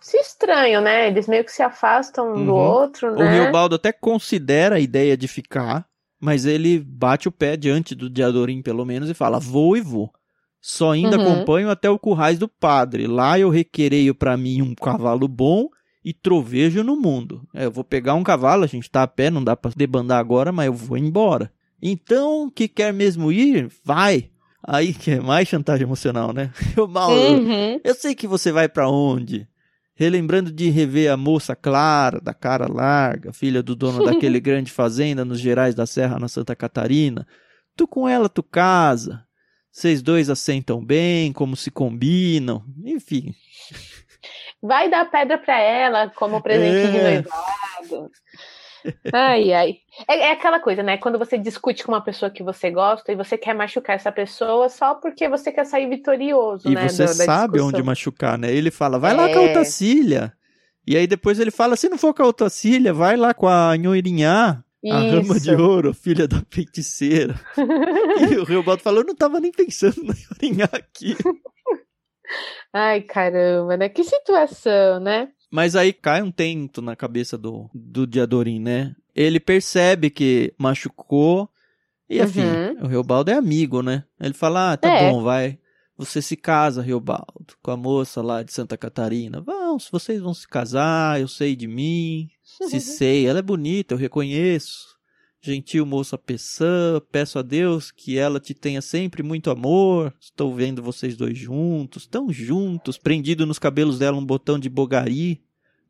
se 0.00 0.16
estranham, 0.18 0.80
né? 0.80 1.08
Eles 1.08 1.26
meio 1.26 1.44
que 1.44 1.50
se 1.50 1.62
afastam 1.62 2.28
um 2.28 2.36
uhum. 2.36 2.46
do 2.46 2.54
outro, 2.54 3.14
né? 3.14 3.24
O 3.24 3.28
Riobaldo 3.28 3.74
até 3.74 3.92
considera 3.92 4.76
a 4.76 4.80
ideia 4.80 5.16
de 5.16 5.26
ficar, 5.26 5.84
mas 6.20 6.46
ele 6.46 6.78
bate 6.78 7.26
o 7.28 7.32
pé 7.32 7.56
diante 7.56 7.94
do 7.94 8.08
Diadorim, 8.08 8.62
pelo 8.62 8.84
menos, 8.84 9.10
e 9.10 9.14
fala: 9.14 9.40
vou 9.40 9.76
e 9.76 9.80
vou. 9.80 10.12
Só 10.68 10.90
ainda 10.90 11.16
uhum. 11.16 11.22
acompanho 11.22 11.70
até 11.70 11.88
o 11.88 11.96
currais 11.96 12.40
do 12.40 12.48
padre. 12.48 13.06
Lá 13.06 13.38
eu 13.38 13.48
requereio 13.48 14.12
para 14.12 14.36
mim 14.36 14.62
um 14.62 14.74
cavalo 14.74 15.28
bom 15.28 15.68
e 16.04 16.12
trovejo 16.12 16.82
no 16.82 16.96
mundo. 16.96 17.46
É, 17.54 17.66
eu 17.66 17.70
vou 17.70 17.84
pegar 17.84 18.14
um 18.14 18.24
cavalo, 18.24 18.64
a 18.64 18.66
gente 18.66 18.90
tá 18.90 19.04
a 19.04 19.06
pé, 19.06 19.30
não 19.30 19.44
dá 19.44 19.54
para 19.54 19.70
debandar 19.76 20.18
agora, 20.18 20.50
mas 20.50 20.66
eu 20.66 20.72
vou 20.72 20.98
embora. 20.98 21.52
Então, 21.80 22.50
que 22.52 22.66
quer 22.66 22.92
mesmo 22.92 23.30
ir, 23.30 23.70
vai. 23.84 24.28
Aí 24.60 24.92
que 24.92 25.12
é 25.12 25.20
mais 25.20 25.46
chantagem 25.46 25.84
emocional, 25.84 26.32
né? 26.32 26.50
Eu, 26.76 26.88
Mauro, 26.88 27.14
uhum. 27.14 27.80
eu 27.84 27.94
sei 27.94 28.16
que 28.16 28.26
você 28.26 28.50
vai 28.50 28.68
para 28.68 28.90
onde? 28.90 29.46
Relembrando 29.94 30.50
de 30.50 30.68
rever 30.68 31.12
a 31.12 31.16
moça 31.16 31.54
Clara, 31.54 32.20
da 32.20 32.34
cara 32.34 32.66
larga, 32.66 33.32
filha 33.32 33.62
do 33.62 33.76
dono 33.76 34.02
daquele 34.04 34.40
grande 34.40 34.72
fazenda 34.72 35.24
nos 35.24 35.38
Gerais 35.38 35.76
da 35.76 35.86
Serra, 35.86 36.18
na 36.18 36.26
Santa 36.26 36.56
Catarina. 36.56 37.24
Tu 37.76 37.86
com 37.86 38.08
ela 38.08 38.28
tu 38.28 38.42
casa. 38.42 39.25
Vocês 39.76 40.00
dois 40.00 40.30
assentam 40.30 40.82
bem, 40.82 41.34
como 41.34 41.54
se 41.54 41.70
combinam, 41.70 42.64
enfim. 42.82 43.34
Vai 44.62 44.88
dar 44.88 45.04
pedra 45.10 45.36
para 45.36 45.60
ela 45.60 46.08
como 46.16 46.40
presente 46.40 46.76
é. 46.76 46.90
de 46.90 46.98
noivado. 46.98 48.10
Ai, 49.12 49.52
ai. 49.52 49.74
É, 50.08 50.28
é, 50.28 50.32
aquela 50.32 50.60
coisa, 50.60 50.82
né? 50.82 50.96
Quando 50.96 51.18
você 51.18 51.36
discute 51.36 51.84
com 51.84 51.92
uma 51.92 52.00
pessoa 52.00 52.30
que 52.30 52.42
você 52.42 52.70
gosta 52.70 53.12
e 53.12 53.16
você 53.16 53.36
quer 53.36 53.54
machucar 53.54 53.96
essa 53.96 54.10
pessoa 54.10 54.70
só 54.70 54.94
porque 54.94 55.28
você 55.28 55.52
quer 55.52 55.66
sair 55.66 55.90
vitorioso, 55.90 56.70
e 56.70 56.74
né? 56.74 56.88
você 56.88 57.04
do- 57.04 57.08
da 57.18 57.24
sabe 57.26 57.60
onde 57.60 57.82
machucar, 57.82 58.38
né? 58.38 58.50
Ele 58.50 58.70
fala, 58.70 58.98
vai 58.98 59.14
lá 59.14 59.28
com 59.28 59.40
a 59.40 59.42
É. 59.42 59.50
Otacília. 59.50 60.32
E 60.86 60.96
aí 60.96 61.06
depois 61.06 61.38
ele 61.38 61.50
fala, 61.50 61.76
se 61.76 61.90
não 61.90 61.98
for 61.98 62.14
com 62.14 62.22
a 62.22 62.28
Otacília, 62.28 62.94
vai 62.94 63.14
lá 63.14 63.34
com 63.34 63.46
a 63.46 63.76
Nhoirinhá, 63.76 64.64
a 64.90 64.98
rama 64.98 65.36
Isso. 65.36 65.40
de 65.40 65.54
ouro, 65.54 65.92
filha 65.94 66.28
da 66.28 66.42
feiticeira. 66.50 67.34
e 68.30 68.36
o 68.36 68.44
Riobaldo 68.44 68.82
falou, 68.82 69.00
eu 69.00 69.06
não 69.06 69.14
tava 69.16 69.40
nem 69.40 69.50
pensando 69.52 69.96
na 70.04 70.64
aqui. 70.72 71.16
Ai, 72.72 73.00
caramba, 73.02 73.76
né? 73.76 73.88
Que 73.88 74.04
situação, 74.04 75.00
né? 75.00 75.28
Mas 75.50 75.76
aí 75.76 75.92
cai 75.92 76.22
um 76.22 76.30
tento 76.30 76.82
na 76.82 76.96
cabeça 76.96 77.38
do, 77.38 77.70
do 77.72 78.06
Diadorim, 78.06 78.60
né? 78.60 78.94
Ele 79.14 79.40
percebe 79.40 80.10
que 80.10 80.52
machucou. 80.58 81.48
E 82.08 82.20
afim, 82.20 82.42
Uhum. 82.42 82.84
o 82.84 82.86
Riobaldo 82.86 83.30
é 83.30 83.34
amigo, 83.34 83.82
né? 83.82 84.04
Ele 84.20 84.34
fala: 84.34 84.72
Ah, 84.72 84.76
tá 84.76 84.88
É. 84.88 85.10
bom, 85.10 85.22
vai. 85.22 85.58
Você 85.96 86.20
se 86.20 86.36
casa, 86.36 86.82
Riobaldo, 86.82 87.56
com 87.62 87.70
a 87.70 87.76
moça 87.76 88.20
lá 88.20 88.42
de 88.42 88.52
Santa 88.52 88.76
Catarina. 88.76 89.40
Vão, 89.40 89.78
vocês 89.90 90.20
vão 90.20 90.34
se 90.34 90.46
casar, 90.46 91.18
eu 91.20 91.26
sei 91.28 91.56
de 91.56 91.66
mim. 91.66 92.28
Se 92.46 92.80
sei, 92.80 93.26
ela 93.26 93.40
é 93.40 93.42
bonita, 93.42 93.94
eu 93.94 93.98
reconheço. 93.98 94.96
Gentil 95.42 95.84
moça 95.84 96.16
Peçã, 96.16 97.00
peço 97.10 97.38
a 97.38 97.42
Deus 97.42 97.90
que 97.90 98.16
ela 98.16 98.40
te 98.40 98.54
tenha 98.54 98.80
sempre 98.80 99.22
muito 99.22 99.50
amor. 99.50 100.14
Estou 100.20 100.54
vendo 100.54 100.82
vocês 100.82 101.16
dois 101.16 101.36
juntos, 101.36 102.06
tão 102.06 102.32
juntos, 102.32 102.96
prendido 102.96 103.44
nos 103.44 103.58
cabelos 103.58 103.98
dela 103.98 104.16
um 104.16 104.24
botão 104.24 104.58
de 104.58 104.68
bogari. 104.68 105.42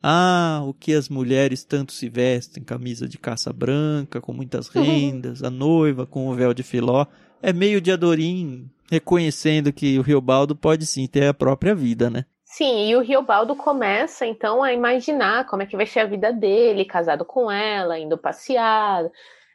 Ah, 0.03 0.63
o 0.67 0.73
que 0.73 0.93
as 0.93 1.09
mulheres 1.09 1.63
tanto 1.63 1.93
se 1.93 2.09
vestem, 2.09 2.63
camisa 2.63 3.09
de 3.09 3.19
caça 3.19 3.53
branca, 3.53 4.21
com 4.21 4.33
muitas 4.33 4.69
rendas, 4.71 5.43
a 5.43 5.51
noiva 5.51 6.07
com 6.07 6.29
o 6.29 6.35
véu 6.35 6.53
de 6.53 6.63
filó. 6.63 7.07
É 7.43 7.53
meio 7.53 7.81
de 7.81 7.93
Adorim 7.93 8.71
reconhecendo 8.91 9.73
que 9.73 9.99
o 9.99 10.03
Riobaldo 10.03 10.55
pode 10.55 10.87
sim 10.87 11.07
ter 11.07 11.27
a 11.27 11.35
própria 11.35 11.75
vida, 11.75 12.09
né? 12.09 12.25
Sim, 12.57 12.89
e 12.89 12.97
o 12.97 13.03
Riobaldo 13.03 13.55
começa 13.55 14.25
então 14.25 14.63
a 14.63 14.73
imaginar 14.73 15.45
como 15.45 15.63
é 15.63 15.67
que 15.67 15.77
vai 15.77 15.85
ser 15.85 16.01
a 16.01 16.07
vida 16.07 16.33
dele, 16.33 16.87
casado 16.87 17.23
com 17.23 17.51
ela, 17.51 17.99
indo 17.99 18.17
passear, 18.17 19.05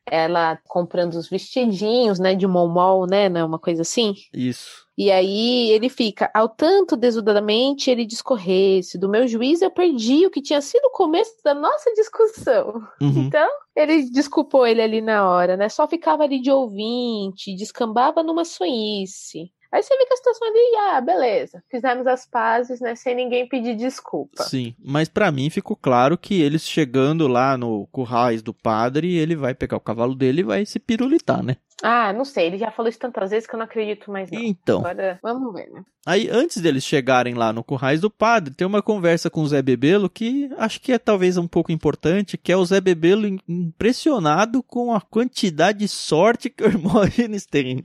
ela 0.05 0.59
comprando 0.67 1.15
os 1.15 1.27
vestidinhos, 1.27 2.19
né, 2.19 2.35
de 2.35 2.45
momol, 2.45 3.07
né, 3.07 3.27
né, 3.27 3.43
uma 3.43 3.57
coisa 3.57 3.81
assim. 3.81 4.13
Isso. 4.31 4.85
E 4.95 5.09
aí 5.09 5.71
ele 5.71 5.89
fica, 5.89 6.29
ao 6.31 6.47
tanto 6.47 6.95
desudadamente 6.95 7.89
ele 7.89 8.05
discorresse, 8.05 8.99
do 8.99 9.09
meu 9.09 9.27
juízo 9.27 9.65
eu 9.65 9.71
perdi 9.71 10.27
o 10.27 10.29
que 10.29 10.39
tinha 10.39 10.61
sido 10.61 10.85
o 10.85 10.91
começo 10.91 11.33
da 11.43 11.55
nossa 11.55 11.91
discussão. 11.95 12.83
Uhum. 13.01 13.23
Então, 13.25 13.49
ele 13.75 14.11
desculpou 14.11 14.67
ele 14.67 14.79
ali 14.79 15.01
na 15.01 15.27
hora, 15.27 15.57
né? 15.57 15.69
Só 15.69 15.87
ficava 15.87 16.21
ali 16.21 16.39
de 16.39 16.51
ouvinte, 16.51 17.55
descambava 17.55 18.21
numa 18.21 18.45
sonhice. 18.45 19.51
Aí 19.71 19.81
você 19.81 19.95
fica 19.97 20.13
a 20.13 20.17
situação 20.17 20.47
ali, 20.47 20.75
ah, 20.89 21.01
beleza, 21.01 21.63
fizemos 21.71 22.05
as 22.05 22.25
pazes, 22.25 22.81
né? 22.81 22.93
Sem 22.95 23.15
ninguém 23.15 23.47
pedir 23.47 23.75
desculpa. 23.75 24.43
Sim, 24.43 24.75
mas 24.83 25.07
pra 25.07 25.31
mim 25.31 25.49
ficou 25.49 25.77
claro 25.77 26.17
que 26.17 26.41
eles 26.41 26.67
chegando 26.67 27.27
lá 27.27 27.57
no 27.57 27.87
currais 27.91 28.41
do 28.41 28.53
padre, 28.53 29.15
ele 29.15 29.35
vai 29.35 29.53
pegar 29.53 29.77
o 29.77 29.81
cavalo 29.81 30.13
dele 30.13 30.41
e 30.41 30.43
vai 30.43 30.65
se 30.65 30.77
pirulitar, 30.77 31.41
né? 31.41 31.55
Ah, 31.83 32.13
não 32.13 32.23
sei, 32.25 32.45
ele 32.47 32.57
já 32.59 32.69
falou 32.69 32.89
isso 32.89 32.99
tantas 32.99 33.31
vezes 33.31 33.47
que 33.47 33.55
eu 33.55 33.57
não 33.57 33.65
acredito 33.65 34.11
mais, 34.11 34.29
não. 34.29 34.39
Então, 34.39 34.79
Agora, 34.79 35.17
vamos 35.23 35.51
ver, 35.53 35.67
né? 35.71 35.83
aí 36.05 36.29
antes 36.29 36.61
deles 36.61 36.83
chegarem 36.83 37.33
lá 37.33 37.51
no 37.51 37.63
currais 37.63 37.99
do 38.01 38.09
padre, 38.09 38.53
tem 38.53 38.67
uma 38.67 38.83
conversa 38.83 39.29
com 39.31 39.41
o 39.41 39.47
Zé 39.47 39.61
Bebelo 39.63 40.07
que 40.09 40.47
acho 40.57 40.79
que 40.79 40.91
é 40.91 40.99
talvez 40.99 41.37
um 41.37 41.47
pouco 41.47 41.71
importante, 41.71 42.37
que 42.37 42.51
é 42.51 42.57
o 42.57 42.63
Zé 42.65 42.79
Bebelo 42.81 43.25
im- 43.25 43.39
impressionado 43.47 44.61
com 44.61 44.93
a 44.93 45.01
quantidade 45.01 45.79
de 45.79 45.87
sorte 45.87 46.49
que 46.49 46.63
o 46.63 46.67
Hermógenes 46.67 47.45
tem. 47.49 47.81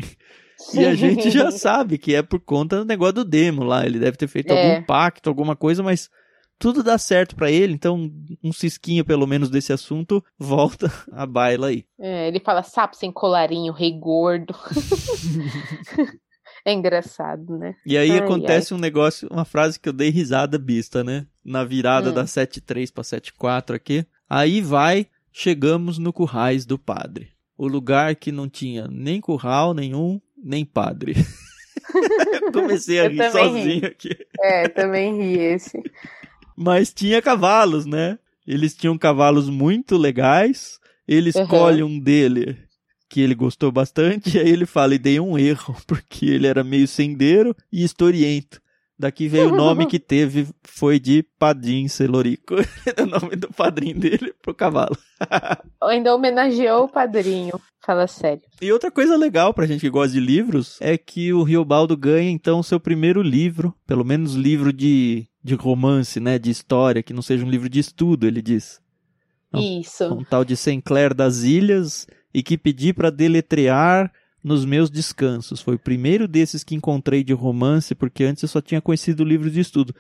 E 0.75 0.85
a 0.85 0.95
gente 0.95 1.31
já 1.31 1.51
sabe 1.53 1.99
que 1.99 2.15
é 2.15 2.23
por 2.23 2.41
conta 2.41 2.79
do 2.79 2.85
negócio 2.85 3.15
do 3.15 3.25
demo 3.25 3.63
lá. 3.63 3.85
Ele 3.85 3.99
deve 3.99 4.17
ter 4.17 4.29
feito 4.29 4.53
É. 4.53 4.75
algum 4.75 4.87
pacto, 4.87 5.29
alguma 5.29 5.55
coisa, 5.57 5.83
mas 5.83 6.09
tudo 6.59 6.83
dá 6.83 6.97
certo 6.97 7.37
pra 7.37 7.51
ele. 7.51 7.75
Então, 7.75 8.11
um 8.43 8.53
cisquinho 8.53 9.05
pelo 9.05 9.27
menos 9.27 9.51
desse 9.51 9.73
assunto 9.73 10.25
volta 10.39 10.91
a 11.13 11.27
baila 11.27 11.69
aí. 11.69 11.85
É, 12.01 12.29
ele 12.29 12.41
fala 12.41 12.63
sapo 12.63 12.97
sem 12.97 13.13
colarinho, 13.13 13.73
rei 13.73 13.93
gordo. 13.99 14.55
é 16.65 16.73
engraçado, 16.73 17.57
né? 17.59 17.75
E 17.85 17.97
aí 17.97 18.11
Ai, 18.13 18.19
acontece 18.19 18.75
um 18.75 18.79
negócio, 18.79 19.29
uma 19.31 19.45
frase 19.45 19.79
que 19.79 19.89
eu 19.89 19.93
dei 19.93 20.11
risada 20.11 20.59
bista, 20.59 21.05
né? 21.05 21.27
Na 21.45 21.65
virada 21.65 22.11
Hum. 22.11 22.15
da 22.15 22.25
7.3 22.25 22.93
pra 22.93 23.05
7.4 23.05 23.75
aqui. 23.75 24.07
Aí 24.29 24.61
vai, 24.61 25.07
chegamos 25.33 25.99
no 25.99 26.13
currais 26.13 26.67
do 26.67 26.79
padre. 26.79 27.29
O 27.57 27.67
lugar 27.69 28.17
que 28.17 28.33
não 28.33 28.49
tinha 28.49 28.89
nem 28.89 29.21
curral 29.21 29.73
nenhum, 29.73 30.21
nem 30.47 30.65
padre. 30.65 31.15
comecei 32.53 33.01
a 33.01 33.09
rir 33.09 33.17
também 33.17 33.33
ri. 33.55 33.61
sozinho 33.63 33.87
aqui. 33.87 34.17
É, 34.41 34.69
também 34.69 35.17
ri 35.21 35.39
esse. 35.39 35.83
Mas 36.57 36.93
tinha 36.93 37.21
cavalos, 37.21 37.85
né? 37.87 38.19
Eles 38.47 38.75
tinham 38.75 38.97
cavalos 38.97 39.49
muito 39.51 39.97
legais. 39.97 40.79
Ele 41.07 41.31
Uhum. 41.35 41.43
escolhe 41.43 41.83
um 41.83 41.99
dele 41.99 42.57
que 43.09 43.21
ele 43.21 43.35
gostou 43.35 43.71
bastante. 43.71 44.37
E 44.37 44.41
aí 44.41 44.49
ele 44.49 44.67
fala: 44.67 44.95
e 44.95 44.99
dei 44.99 45.21
um 45.21 45.39
erro, 45.39 45.77
porque 45.87 46.27
ele 46.27 46.47
era 46.47 46.65
meio 46.65 46.87
sendeiro 46.89 47.55
e 47.73 47.85
historiento. 47.85 48.61
Daqui 48.99 49.29
veio 49.29 49.53
o 49.53 49.57
nome 49.57 49.85
que 49.85 49.99
teve, 49.99 50.49
foi 50.63 50.99
de 50.99 51.23
Padim 51.39 51.87
Celorico. 51.87 52.55
o 52.99 53.05
nome 53.07 53.37
do 53.37 53.49
padrinho 53.53 53.99
dele 53.99 54.33
pro 54.41 54.55
cavalo. 54.55 54.97
Ainda 55.83 56.15
homenageou 56.15 56.85
o 56.85 56.89
padrinho. 56.89 57.61
Fala 57.87 58.09
sério. 58.09 58.43
E 58.61 58.73
outra 58.73 58.91
coisa 58.91 59.17
legal 59.17 59.55
pra 59.55 59.65
gente 59.65 59.83
que 59.83 59.89
gosta 59.89 60.13
de 60.13 60.19
livros 60.19 60.77
é 60.81 60.99
que 60.99 61.33
o 61.33 61.45
Riobaldo 61.45 61.97
ganha 61.97 62.29
então 62.29 62.61
seu 62.61 62.81
primeiro 62.81 63.23
livro, 63.23 63.73
pelo 63.87 64.05
menos 64.05 64.35
livro 64.35 64.73
de, 64.73 65.25
de 65.41 65.55
romance, 65.55 66.19
né, 66.19 66.37
de 66.37 66.51
história, 66.51 67.01
que 67.01 67.13
não 67.13 67.23
seja 67.23 67.45
um 67.45 67.49
livro 67.49 67.69
de 67.69 67.79
estudo, 67.79 68.27
ele 68.27 68.43
diz. 68.43 68.81
Não. 69.53 69.61
Isso. 69.61 70.13
Um 70.13 70.25
tal 70.25 70.45
de 70.45 70.57
Sinclair 70.57 71.15
das 71.15 71.45
Ilhas 71.45 72.09
e 72.35 72.43
que 72.43 72.59
pedi 72.59 72.93
pra 72.93 73.09
deletrear 73.09 74.13
nos 74.43 74.65
meus 74.65 74.91
descansos. 74.91 75.61
Foi 75.61 75.77
o 75.77 75.79
primeiro 75.79 76.27
desses 76.27 76.65
que 76.65 76.75
encontrei 76.75 77.23
de 77.23 77.35
romance, 77.35 77.95
porque 77.95 78.25
antes 78.25 78.43
eu 78.43 78.49
só 78.49 78.61
tinha 78.61 78.81
conhecido 78.81 79.23
livros 79.23 79.53
de 79.53 79.61
estudo. 79.61 79.95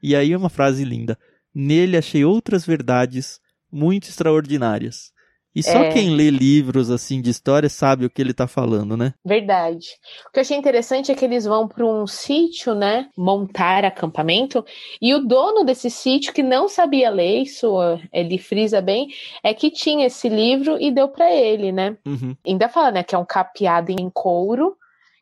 E 0.00 0.14
aí 0.14 0.36
uma 0.36 0.48
frase 0.48 0.84
linda. 0.84 1.18
Nele 1.52 1.96
achei 1.96 2.24
outras 2.24 2.64
verdades 2.64 3.40
muito 3.72 4.08
extraordinárias. 4.08 5.12
E 5.54 5.62
só 5.62 5.78
É. 5.84 5.92
quem 5.92 6.10
lê 6.10 6.30
livros 6.30 6.90
assim 6.90 7.20
de 7.22 7.30
história 7.30 7.68
sabe 7.68 8.04
o 8.04 8.10
que 8.10 8.20
ele 8.20 8.34
tá 8.34 8.46
falando, 8.48 8.96
né? 8.96 9.14
Verdade. 9.24 9.86
O 10.28 10.32
que 10.32 10.38
eu 10.38 10.42
achei 10.42 10.56
interessante 10.56 11.12
é 11.12 11.14
que 11.14 11.24
eles 11.24 11.44
vão 11.44 11.68
para 11.68 11.86
um 11.86 12.06
sítio, 12.06 12.74
né? 12.74 13.08
Montar 13.16 13.84
acampamento. 13.84 14.64
E 15.00 15.14
o 15.14 15.20
dono 15.20 15.62
desse 15.64 15.88
sítio, 15.90 16.32
que 16.32 16.42
não 16.42 16.68
sabia 16.68 17.08
ler, 17.10 17.42
isso 17.42 17.70
ó, 17.72 17.98
ele 18.12 18.36
frisa 18.38 18.80
bem, 18.80 19.08
é 19.44 19.54
que 19.54 19.70
tinha 19.70 20.06
esse 20.06 20.28
livro 20.28 20.76
e 20.80 20.90
deu 20.90 21.08
para 21.08 21.32
ele, 21.32 21.70
né? 21.70 21.96
Uhum. 22.04 22.34
Ainda 22.46 22.68
fala, 22.68 22.90
né? 22.90 23.02
Que 23.04 23.14
é 23.14 23.18
um 23.18 23.24
capeado 23.24 23.92
em 23.92 24.10
couro 24.10 24.76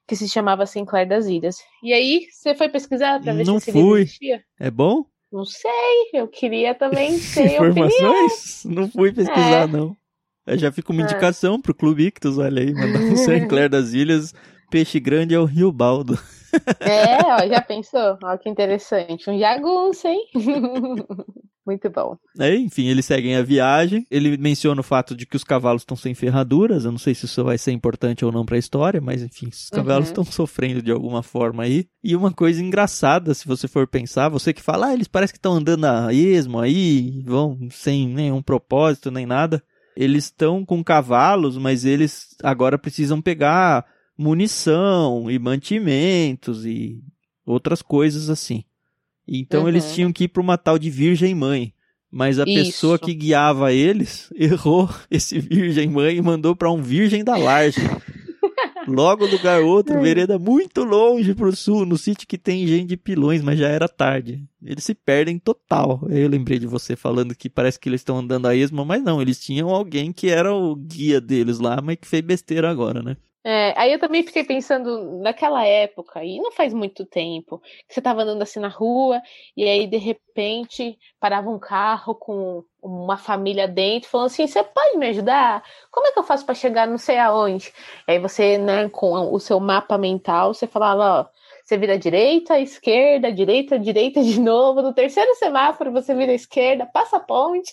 que 0.08 0.16
se 0.16 0.28
chamava 0.28 0.66
Sinclair 0.66 1.06
das 1.08 1.26
Ilhas. 1.26 1.56
E 1.82 1.92
aí, 1.92 2.26
você 2.30 2.54
foi 2.54 2.68
pesquisar 2.68 3.20
para 3.20 3.32
ver 3.34 3.46
Não 3.46 3.58
se 3.60 3.70
esse 3.70 3.78
livro 3.78 3.90
fui. 3.90 4.00
existia? 4.02 4.42
É 4.58 4.70
bom? 4.70 5.04
Não 5.30 5.44
sei, 5.46 5.70
eu 6.12 6.26
queria 6.28 6.74
também 6.74 7.18
ter 7.34 7.60
opinião. 7.62 7.88
Informações? 7.88 8.64
Não 8.66 8.90
fui 8.90 9.12
pesquisar, 9.12 9.62
É. 9.62 9.66
não. 9.66 9.96
Eu 10.46 10.58
já 10.58 10.72
fico 10.72 10.92
uma 10.92 11.02
É. 11.02 11.04
indicação 11.04 11.60
pro 11.60 11.74
Clube 11.74 12.06
Ictus, 12.06 12.38
olha 12.38 12.62
aí, 12.62 12.74
mandar 12.74 13.00
um 13.00 13.16
Sinclair 13.16 13.68
das 13.70 13.92
Ilhas, 13.92 14.34
peixe 14.70 14.98
grande 14.98 15.34
é 15.34 15.38
o 15.38 15.44
Rio 15.44 15.70
Baldo. 15.72 16.18
É, 16.80 17.16
ó, 17.34 17.46
já 17.48 17.60
pensou? 17.62 18.18
Ó, 18.22 18.36
que 18.36 18.48
interessante. 18.48 19.30
Um 19.30 19.38
jagunço, 19.38 20.06
hein? 20.06 20.20
Muito 21.64 21.88
bom. 21.90 22.16
Aí, 22.40 22.58
enfim, 22.58 22.88
eles 22.88 23.06
seguem 23.06 23.36
a 23.36 23.42
viagem. 23.42 24.04
Ele 24.10 24.36
menciona 24.36 24.80
o 24.80 24.84
fato 24.84 25.14
de 25.14 25.24
que 25.24 25.36
os 25.36 25.44
cavalos 25.44 25.82
estão 25.82 25.96
sem 25.96 26.12
ferraduras. 26.12 26.84
Eu 26.84 26.90
não 26.90 26.98
sei 26.98 27.14
se 27.14 27.24
isso 27.24 27.44
vai 27.44 27.56
ser 27.56 27.70
importante 27.70 28.24
ou 28.24 28.32
não 28.32 28.44
pra 28.44 28.58
história, 28.58 29.00
mas 29.00 29.22
enfim, 29.22 29.46
os 29.48 29.70
cavalos 29.70 30.08
Uhum. 30.08 30.22
estão 30.22 30.24
sofrendo 30.24 30.82
de 30.82 30.90
alguma 30.90 31.22
forma 31.22 31.62
aí. 31.62 31.86
E 32.02 32.16
uma 32.16 32.32
coisa 32.32 32.60
engraçada, 32.60 33.32
se 33.32 33.46
você 33.46 33.68
for 33.68 33.86
pensar, 33.86 34.28
você 34.28 34.52
que 34.52 34.60
fala, 34.60 34.88
ah, 34.88 34.92
eles 34.94 35.06
parecem 35.06 35.34
que 35.34 35.38
estão 35.38 35.52
andando 35.54 35.84
a 35.84 36.12
esmo 36.12 36.58
aí, 36.58 37.22
vão 37.24 37.56
sem 37.70 38.08
nenhum 38.08 38.42
propósito 38.42 39.10
nem 39.12 39.24
nada. 39.24 39.62
Eles 39.96 40.24
estão 40.24 40.64
com 40.64 40.82
cavalos, 40.82 41.56
mas 41.58 41.84
eles 41.84 42.34
agora 42.42 42.78
precisam 42.78 43.20
pegar 43.20 43.84
munição 44.16 45.30
e 45.30 45.38
mantimentos 45.38 46.64
e 46.66 47.00
outras 47.44 47.82
coisas 47.82 48.30
assim. 48.30 48.64
Então 49.26 49.62
Uhum. 49.62 49.68
eles 49.68 49.94
tinham 49.94 50.12
que 50.12 50.24
ir 50.24 50.28
para 50.28 50.42
uma 50.42 50.58
tal 50.58 50.78
de 50.78 50.90
Virgem 50.90 51.34
Mãe. 51.34 51.72
Mas 52.10 52.38
a 52.38 52.44
Isso. 52.46 52.54
pessoa 52.54 52.98
que 52.98 53.14
guiava 53.14 53.72
eles 53.72 54.30
errou 54.36 54.88
esse 55.10 55.38
Virgem 55.38 55.88
Mãe 55.88 56.16
e 56.16 56.22
mandou 56.22 56.54
para 56.54 56.70
um 56.70 56.82
Virgem 56.82 57.24
da 57.24 57.36
Laje. 57.36 57.80
Logo 58.86 59.26
lugar 59.26 59.62
outro, 59.62 60.00
vereda 60.00 60.38
muito 60.38 60.84
longe 60.84 61.34
pro 61.34 61.54
sul, 61.54 61.86
no 61.86 61.96
sítio 61.96 62.26
que 62.26 62.38
tem 62.38 62.66
gente 62.66 62.88
de 62.88 62.96
pilões, 62.96 63.42
mas 63.42 63.58
já 63.58 63.68
era 63.68 63.88
tarde. 63.88 64.42
Eles 64.62 64.84
se 64.84 64.94
perdem 64.94 65.38
total. 65.38 66.00
Eu 66.08 66.28
lembrei 66.28 66.58
de 66.58 66.66
você 66.66 66.96
falando 66.96 67.34
que 67.34 67.48
parece 67.48 67.78
que 67.78 67.88
eles 67.88 68.00
estão 68.00 68.18
andando 68.18 68.46
a 68.46 68.54
esmo, 68.54 68.84
mas 68.84 69.02
não, 69.02 69.20
eles 69.20 69.38
tinham 69.38 69.70
alguém 69.70 70.12
que 70.12 70.28
era 70.28 70.54
o 70.54 70.74
guia 70.74 71.20
deles 71.20 71.58
lá, 71.58 71.80
mas 71.82 71.96
que 71.96 72.06
fez 72.06 72.22
besteira 72.22 72.70
agora, 72.70 73.02
né? 73.02 73.16
É, 73.44 73.74
aí 73.76 73.92
eu 73.92 73.98
também 73.98 74.22
fiquei 74.22 74.44
pensando 74.44 75.18
naquela 75.20 75.64
época, 75.64 76.24
e 76.24 76.38
não 76.38 76.52
faz 76.52 76.72
muito 76.72 77.04
tempo, 77.04 77.58
que 77.88 77.92
você 77.92 77.98
estava 78.00 78.22
andando 78.22 78.42
assim 78.42 78.60
na 78.60 78.68
rua, 78.68 79.20
e 79.56 79.64
aí 79.64 79.86
de 79.88 79.96
repente 79.96 80.96
parava 81.18 81.50
um 81.50 81.58
carro 81.58 82.14
com 82.14 82.62
uma 82.80 83.16
família 83.16 83.66
dentro, 83.66 84.08
falando 84.08 84.26
assim: 84.26 84.46
você 84.46 84.62
pode 84.62 84.96
me 84.96 85.08
ajudar? 85.08 85.62
Como 85.90 86.06
é 86.06 86.12
que 86.12 86.18
eu 86.20 86.22
faço 86.22 86.46
para 86.46 86.54
chegar 86.54 86.86
não 86.86 86.98
sei 86.98 87.18
aonde? 87.18 87.72
Aí 88.06 88.18
você, 88.18 88.58
né, 88.58 88.88
com 88.88 89.12
o 89.32 89.40
seu 89.40 89.58
mapa 89.58 89.98
mental, 89.98 90.54
você 90.54 90.66
falava: 90.66 91.28
ó 91.28 91.41
você 91.72 91.78
vira 91.78 91.98
direita, 91.98 92.60
esquerda, 92.60 93.32
direita, 93.32 93.78
direita 93.78 94.22
de 94.22 94.38
novo. 94.38 94.82
No 94.82 94.92
terceiro 94.92 95.34
semáforo 95.36 95.90
você 95.90 96.14
vira 96.14 96.34
esquerda, 96.34 96.84
passa 96.84 97.16
a 97.16 97.20
ponte. 97.20 97.72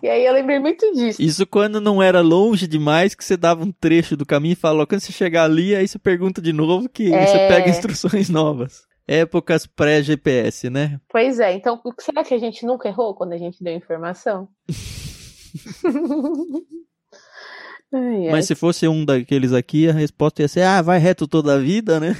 E 0.00 0.08
aí 0.08 0.24
eu 0.24 0.32
lembrei 0.32 0.60
muito 0.60 0.92
disso. 0.92 1.20
Isso 1.20 1.44
quando 1.46 1.80
não 1.80 2.00
era 2.00 2.20
longe 2.20 2.68
demais, 2.68 3.14
que 3.14 3.24
você 3.24 3.36
dava 3.36 3.64
um 3.64 3.72
trecho 3.72 4.16
do 4.16 4.24
caminho 4.24 4.52
e 4.52 4.56
falou, 4.56 4.86
quando 4.86 5.00
você 5.00 5.12
chegar 5.12 5.44
ali, 5.44 5.74
aí 5.74 5.88
você 5.88 5.98
pergunta 5.98 6.40
de 6.40 6.52
novo 6.52 6.88
que 6.88 7.12
é... 7.12 7.26
você 7.26 7.38
pega 7.48 7.68
instruções 7.68 8.28
novas. 8.30 8.88
Épocas 9.08 9.66
pré-GPS, 9.66 10.70
né? 10.70 11.00
Pois 11.08 11.40
é, 11.40 11.54
então 11.54 11.80
será 11.98 12.22
que 12.22 12.32
a 12.32 12.38
gente 12.38 12.64
nunca 12.64 12.88
errou 12.88 13.16
quando 13.16 13.32
a 13.32 13.38
gente 13.38 13.64
deu 13.64 13.74
informação? 13.74 14.46
ai, 17.92 18.30
Mas 18.30 18.46
se 18.46 18.54
fosse 18.54 18.86
um 18.86 19.04
daqueles 19.04 19.52
aqui, 19.52 19.88
a 19.88 19.92
resposta 19.92 20.42
ia 20.42 20.46
ser: 20.46 20.62
ah, 20.62 20.80
vai 20.80 21.00
reto 21.00 21.26
toda 21.26 21.54
a 21.54 21.58
vida, 21.58 21.98
né? 21.98 22.14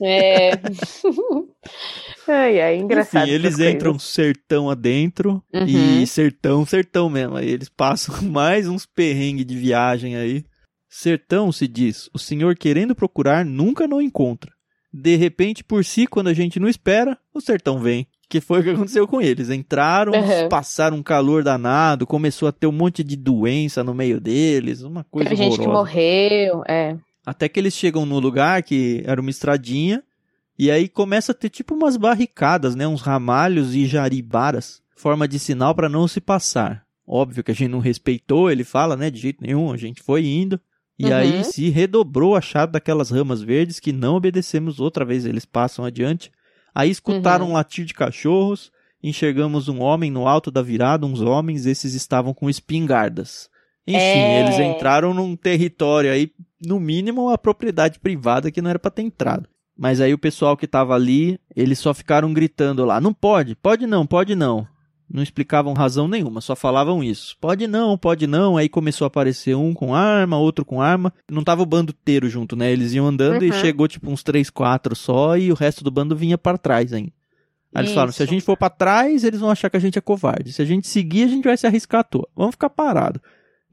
É. 0.00 0.50
ai, 2.28 2.60
ai, 2.60 2.76
engraçado. 2.78 3.24
Enfim, 3.24 3.34
eles 3.34 3.58
entram 3.58 3.92
coisas. 3.92 4.08
sertão 4.08 4.70
adentro 4.70 5.42
uhum. 5.52 5.66
e 5.66 6.06
sertão, 6.06 6.64
sertão 6.64 7.08
mesmo. 7.08 7.36
Aí 7.36 7.48
eles 7.48 7.68
passam 7.68 8.22
mais 8.28 8.68
uns 8.68 8.86
perrengues 8.86 9.46
de 9.46 9.56
viagem 9.56 10.16
aí. 10.16 10.44
Sertão, 10.88 11.50
se 11.50 11.66
diz, 11.66 12.08
o 12.14 12.18
senhor 12.18 12.54
querendo 12.54 12.94
procurar 12.94 13.44
nunca 13.44 13.88
não 13.88 14.00
encontra. 14.00 14.52
De 14.92 15.16
repente, 15.16 15.64
por 15.64 15.84
si, 15.84 16.06
quando 16.06 16.28
a 16.28 16.32
gente 16.32 16.60
não 16.60 16.68
espera, 16.68 17.18
o 17.34 17.40
sertão 17.40 17.80
vem. 17.80 18.06
Que 18.28 18.40
foi 18.40 18.60
o 18.60 18.62
que 18.62 18.70
aconteceu 18.70 19.06
com 19.08 19.20
eles. 19.20 19.50
Entraram, 19.50 20.12
uhum. 20.12 20.48
passaram 20.48 20.96
um 20.96 21.02
calor 21.02 21.42
danado, 21.42 22.06
começou 22.06 22.48
a 22.48 22.52
ter 22.52 22.68
um 22.68 22.72
monte 22.72 23.02
de 23.02 23.16
doença 23.16 23.82
no 23.82 23.92
meio 23.92 24.20
deles, 24.20 24.82
uma 24.82 25.02
coisa 25.04 25.30
Teve 25.30 25.42
gente 25.42 25.58
que 25.58 25.66
morreu, 25.66 26.62
é. 26.66 26.96
Até 27.24 27.48
que 27.48 27.58
eles 27.58 27.74
chegam 27.74 28.04
no 28.04 28.18
lugar 28.18 28.62
que 28.62 29.02
era 29.06 29.20
uma 29.20 29.30
estradinha, 29.30 30.02
e 30.58 30.70
aí 30.70 30.88
começa 30.88 31.32
a 31.32 31.34
ter 31.34 31.48
tipo 31.48 31.74
umas 31.74 31.96
barricadas, 31.96 32.74
né? 32.74 32.86
Uns 32.86 33.00
ramalhos 33.00 33.74
e 33.74 33.86
jaribaras, 33.86 34.82
forma 34.94 35.26
de 35.26 35.38
sinal 35.38 35.74
para 35.74 35.88
não 35.88 36.06
se 36.06 36.20
passar. 36.20 36.84
Óbvio 37.06 37.42
que 37.42 37.50
a 37.50 37.54
gente 37.54 37.70
não 37.70 37.80
respeitou, 37.80 38.50
ele 38.50 38.64
fala, 38.64 38.96
né? 38.96 39.10
De 39.10 39.20
jeito 39.20 39.42
nenhum, 39.42 39.72
a 39.72 39.76
gente 39.76 40.02
foi 40.02 40.26
indo. 40.26 40.60
E 40.98 41.06
uhum. 41.06 41.14
aí 41.14 41.44
se 41.44 41.68
redobrou 41.70 42.36
a 42.36 42.40
chave 42.40 42.72
daquelas 42.72 43.10
ramas 43.10 43.42
verdes 43.42 43.80
que 43.80 43.92
não 43.92 44.16
obedecemos 44.16 44.78
outra 44.78 45.04
vez, 45.04 45.26
eles 45.26 45.44
passam 45.44 45.84
adiante. 45.84 46.30
Aí 46.74 46.90
escutaram 46.90 47.46
uhum. 47.46 47.50
um 47.52 47.54
latir 47.54 47.84
de 47.84 47.94
cachorros, 47.94 48.70
enxergamos 49.02 49.68
um 49.68 49.82
homem 49.82 50.10
no 50.10 50.26
alto 50.26 50.50
da 50.50 50.62
virada, 50.62 51.04
uns 51.04 51.20
homens, 51.20 51.66
esses 51.66 51.94
estavam 51.94 52.32
com 52.32 52.48
espingardas. 52.48 53.50
Enfim, 53.86 53.98
é... 53.98 54.40
eles 54.40 54.58
entraram 54.58 55.12
num 55.12 55.36
território 55.36 56.10
aí, 56.10 56.30
no 56.64 56.80
mínimo, 56.80 57.28
a 57.28 57.38
propriedade 57.38 57.98
privada 57.98 58.50
que 58.50 58.62
não 58.62 58.70
era 58.70 58.78
para 58.78 58.90
ter 58.90 59.02
entrado. 59.02 59.48
Mas 59.76 60.00
aí 60.00 60.14
o 60.14 60.18
pessoal 60.18 60.56
que 60.56 60.66
tava 60.66 60.94
ali, 60.94 61.38
eles 61.54 61.78
só 61.78 61.92
ficaram 61.92 62.32
gritando 62.32 62.84
lá: 62.84 63.00
não 63.00 63.12
pode, 63.12 63.54
pode 63.56 63.86
não, 63.86 64.06
pode 64.06 64.34
não. 64.34 64.66
Não 65.12 65.22
explicavam 65.22 65.74
razão 65.74 66.08
nenhuma, 66.08 66.40
só 66.40 66.56
falavam 66.56 67.04
isso. 67.04 67.36
Pode 67.38 67.66
não, 67.66 67.96
pode 67.98 68.26
não. 68.26 68.56
Aí 68.56 68.68
começou 68.68 69.04
a 69.04 69.08
aparecer 69.08 69.54
um 69.54 69.74
com 69.74 69.94
arma, 69.94 70.38
outro 70.38 70.64
com 70.64 70.80
arma. 70.80 71.12
Não 71.30 71.44
tava 71.44 71.62
o 71.62 71.66
bando 71.66 71.92
inteiro 71.92 72.28
junto, 72.28 72.56
né? 72.56 72.72
Eles 72.72 72.94
iam 72.94 73.06
andando 73.06 73.42
uhum. 73.42 73.48
e 73.48 73.52
chegou 73.52 73.86
tipo 73.86 74.10
uns 74.10 74.22
três, 74.22 74.48
quatro 74.48 74.96
só 74.96 75.36
e 75.36 75.52
o 75.52 75.54
resto 75.54 75.84
do 75.84 75.90
bando 75.90 76.16
vinha 76.16 76.38
para 76.38 76.56
trás 76.56 76.92
ainda. 76.92 77.12
Aí 77.74 77.82
eles 77.82 77.92
falaram: 77.92 78.12
se 78.12 78.22
a 78.22 78.26
gente 78.26 78.42
for 78.42 78.56
para 78.56 78.70
trás, 78.70 79.24
eles 79.24 79.40
vão 79.40 79.50
achar 79.50 79.68
que 79.68 79.76
a 79.76 79.80
gente 79.80 79.98
é 79.98 80.00
covarde. 80.00 80.52
Se 80.52 80.62
a 80.62 80.64
gente 80.64 80.88
seguir, 80.88 81.24
a 81.24 81.28
gente 81.28 81.44
vai 81.44 81.56
se 81.56 81.66
arriscar 81.66 82.00
à 82.00 82.04
toa. 82.04 82.28
Vamos 82.34 82.52
ficar 82.52 82.70
parado 82.70 83.20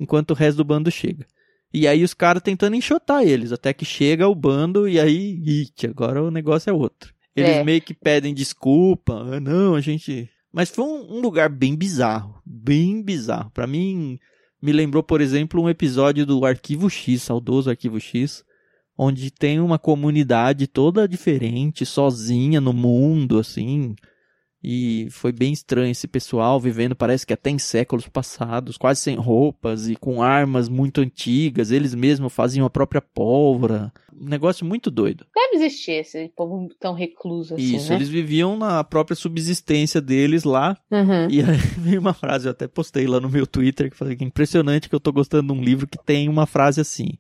enquanto 0.02 0.32
o 0.32 0.34
resto 0.34 0.58
do 0.58 0.66
bando 0.66 0.90
chega. 0.90 1.28
E 1.72 1.88
aí 1.88 2.04
os 2.04 2.14
caras 2.14 2.42
tentando 2.42 2.76
enxotar 2.76 3.24
eles, 3.24 3.52
até 3.52 3.72
que 3.72 3.86
chega 3.86 4.28
o 4.28 4.36
bando 4.36 4.90
e 4.90 5.00
aí, 5.00 5.42
it, 5.62 5.88
agora 5.88 6.22
o 6.22 6.32
negócio 6.32 6.72
é 6.72 6.74
outro. 6.74 7.14
Eles 7.36 7.52
é. 7.52 7.64
meio 7.64 7.82
que 7.82 7.94
pedem 7.94 8.34
desculpa, 8.34 9.14
ah, 9.14 9.40
não, 9.40 9.76
a 9.76 9.80
gente. 9.80 10.28
Mas 10.52 10.70
foi 10.70 10.84
um, 10.84 11.18
um 11.18 11.22
lugar 11.22 11.48
bem 11.48 11.76
bizarro, 11.76 12.42
bem 12.46 13.02
bizarro. 13.02 13.52
Para 13.52 13.68
mim, 13.68 14.20
me 14.62 14.74
lembrou, 14.74 15.02
por 15.04 15.22
exemplo, 15.22 15.62
um 15.62 15.70
episódio 15.70 16.26
do 16.26 16.44
Arquivo 16.46 16.90
X, 16.90 17.22
saudoso 17.22 17.70
Arquivo 17.70 18.00
X, 18.00 18.44
onde 18.98 19.32
tem 19.32 19.62
uma 19.62 19.80
comunidade 19.80 20.68
toda 20.68 21.08
diferente, 21.08 21.86
sozinha 21.86 22.60
no 22.60 22.74
mundo, 22.74 23.40
assim, 23.40 23.96
e 24.64 25.08
foi 25.10 25.32
bem 25.32 25.52
estranho 25.52 25.92
esse 25.92 26.08
pessoal 26.08 26.60
vivendo, 26.60 26.96
parece 26.96 27.26
que 27.26 27.34
até 27.34 27.50
em 27.50 27.58
séculos 27.58 28.08
passados, 28.08 28.78
quase 28.78 29.02
sem 29.02 29.16
roupas 29.16 29.90
e 29.90 29.96
com 29.96 30.22
armas 30.22 30.70
muito 30.70 31.02
antigas. 31.02 31.72
Eles 31.72 31.96
mesmos 31.96 32.32
faziam 32.32 32.66
a 32.66 32.70
própria 32.70 33.02
pólvora. 33.02 33.92
Um 34.14 34.30
negócio 34.30 34.64
muito 34.64 34.92
doido. 34.92 35.26
Deve 35.34 35.56
existir 35.56 35.94
esse 35.94 36.32
povo 36.36 36.70
tão 36.80 36.94
recluso 36.94 37.56
assim. 37.56 37.76
Isso, 37.76 37.90
né? 37.90 37.96
eles 37.96 38.10
viviam 38.10 38.56
na 38.56 38.84
própria 38.84 39.16
subsistência 39.16 40.00
deles 40.00 40.44
lá. 40.44 40.78
Uhum. 40.92 41.28
E 41.28 41.42
aí 41.42 41.58
veio 41.80 42.00
uma 42.00 42.14
frase, 42.14 42.48
eu 42.48 42.52
até 42.52 42.68
postei 42.68 43.08
lá 43.08 43.20
no 43.20 43.30
meu 43.30 43.48
Twitter, 43.48 43.90
que 43.90 43.98
falei 43.98 44.16
que 44.16 44.24
é 44.24 44.28
impressionante 44.28 44.88
que 44.88 44.94
eu 44.94 45.00
tô 45.00 45.12
gostando 45.12 45.52
de 45.52 45.60
um 45.60 45.64
livro 45.64 45.88
que 45.88 45.98
tem 45.98 46.30
uma 46.30 46.46
frase 46.46 46.80
assim. 46.80 47.18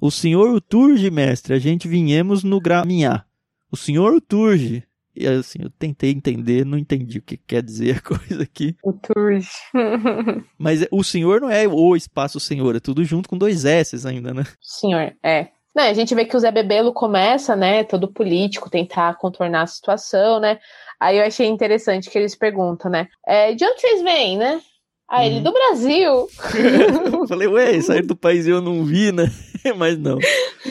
O 0.00 0.10
senhor 0.10 0.54
Uturge, 0.54 1.10
mestre, 1.10 1.52
a 1.52 1.58
gente 1.58 1.86
vinhemos 1.86 2.42
no 2.42 2.60
graminhar. 2.60 3.26
O 3.70 3.76
senhor 3.76 4.14
Uturge, 4.14 4.84
e 5.18 5.26
assim, 5.26 5.58
eu 5.62 5.70
tentei 5.70 6.10
entender, 6.10 6.64
não 6.64 6.78
entendi 6.78 7.18
o 7.18 7.22
que 7.22 7.36
quer 7.36 7.62
dizer 7.62 7.96
a 7.96 8.00
coisa 8.16 8.42
aqui. 8.42 8.76
O 8.82 8.92
Turge. 8.92 9.48
Mas 10.58 10.86
o 10.90 11.02
senhor 11.02 11.40
não 11.40 11.50
é 11.50 11.66
o 11.66 11.96
espaço 11.96 12.38
senhor, 12.38 12.76
é 12.76 12.80
tudo 12.80 13.04
junto 13.04 13.28
com 13.28 13.36
dois 13.36 13.64
S 13.64 14.06
ainda, 14.06 14.32
né? 14.32 14.44
Senhor, 14.60 15.14
é. 15.22 15.48
Não, 15.74 15.84
a 15.84 15.92
gente 15.92 16.14
vê 16.14 16.24
que 16.24 16.36
o 16.36 16.40
Zé 16.40 16.50
Bebelo 16.50 16.92
começa, 16.92 17.54
né, 17.54 17.84
todo 17.84 18.12
político, 18.12 18.70
tentar 18.70 19.16
contornar 19.16 19.62
a 19.62 19.66
situação, 19.66 20.40
né? 20.40 20.58
Aí 20.98 21.18
eu 21.18 21.24
achei 21.24 21.46
interessante 21.46 22.10
que 22.10 22.18
eles 22.18 22.34
perguntam, 22.34 22.90
né? 22.90 23.06
É, 23.26 23.54
de 23.54 23.64
onde 23.64 23.80
vocês 23.80 24.02
vêm, 24.02 24.36
né? 24.36 24.60
Ah, 25.08 25.24
ele 25.24 25.38
hum. 25.38 25.42
do 25.42 25.52
Brasil. 25.52 26.28
eu 27.12 27.28
falei, 27.28 27.48
ué, 27.48 27.80
sair 27.80 28.04
do 28.04 28.16
país 28.16 28.46
eu 28.46 28.60
não 28.60 28.84
vi, 28.84 29.12
né? 29.12 29.30
Mas 29.76 29.98
não. 29.98 30.18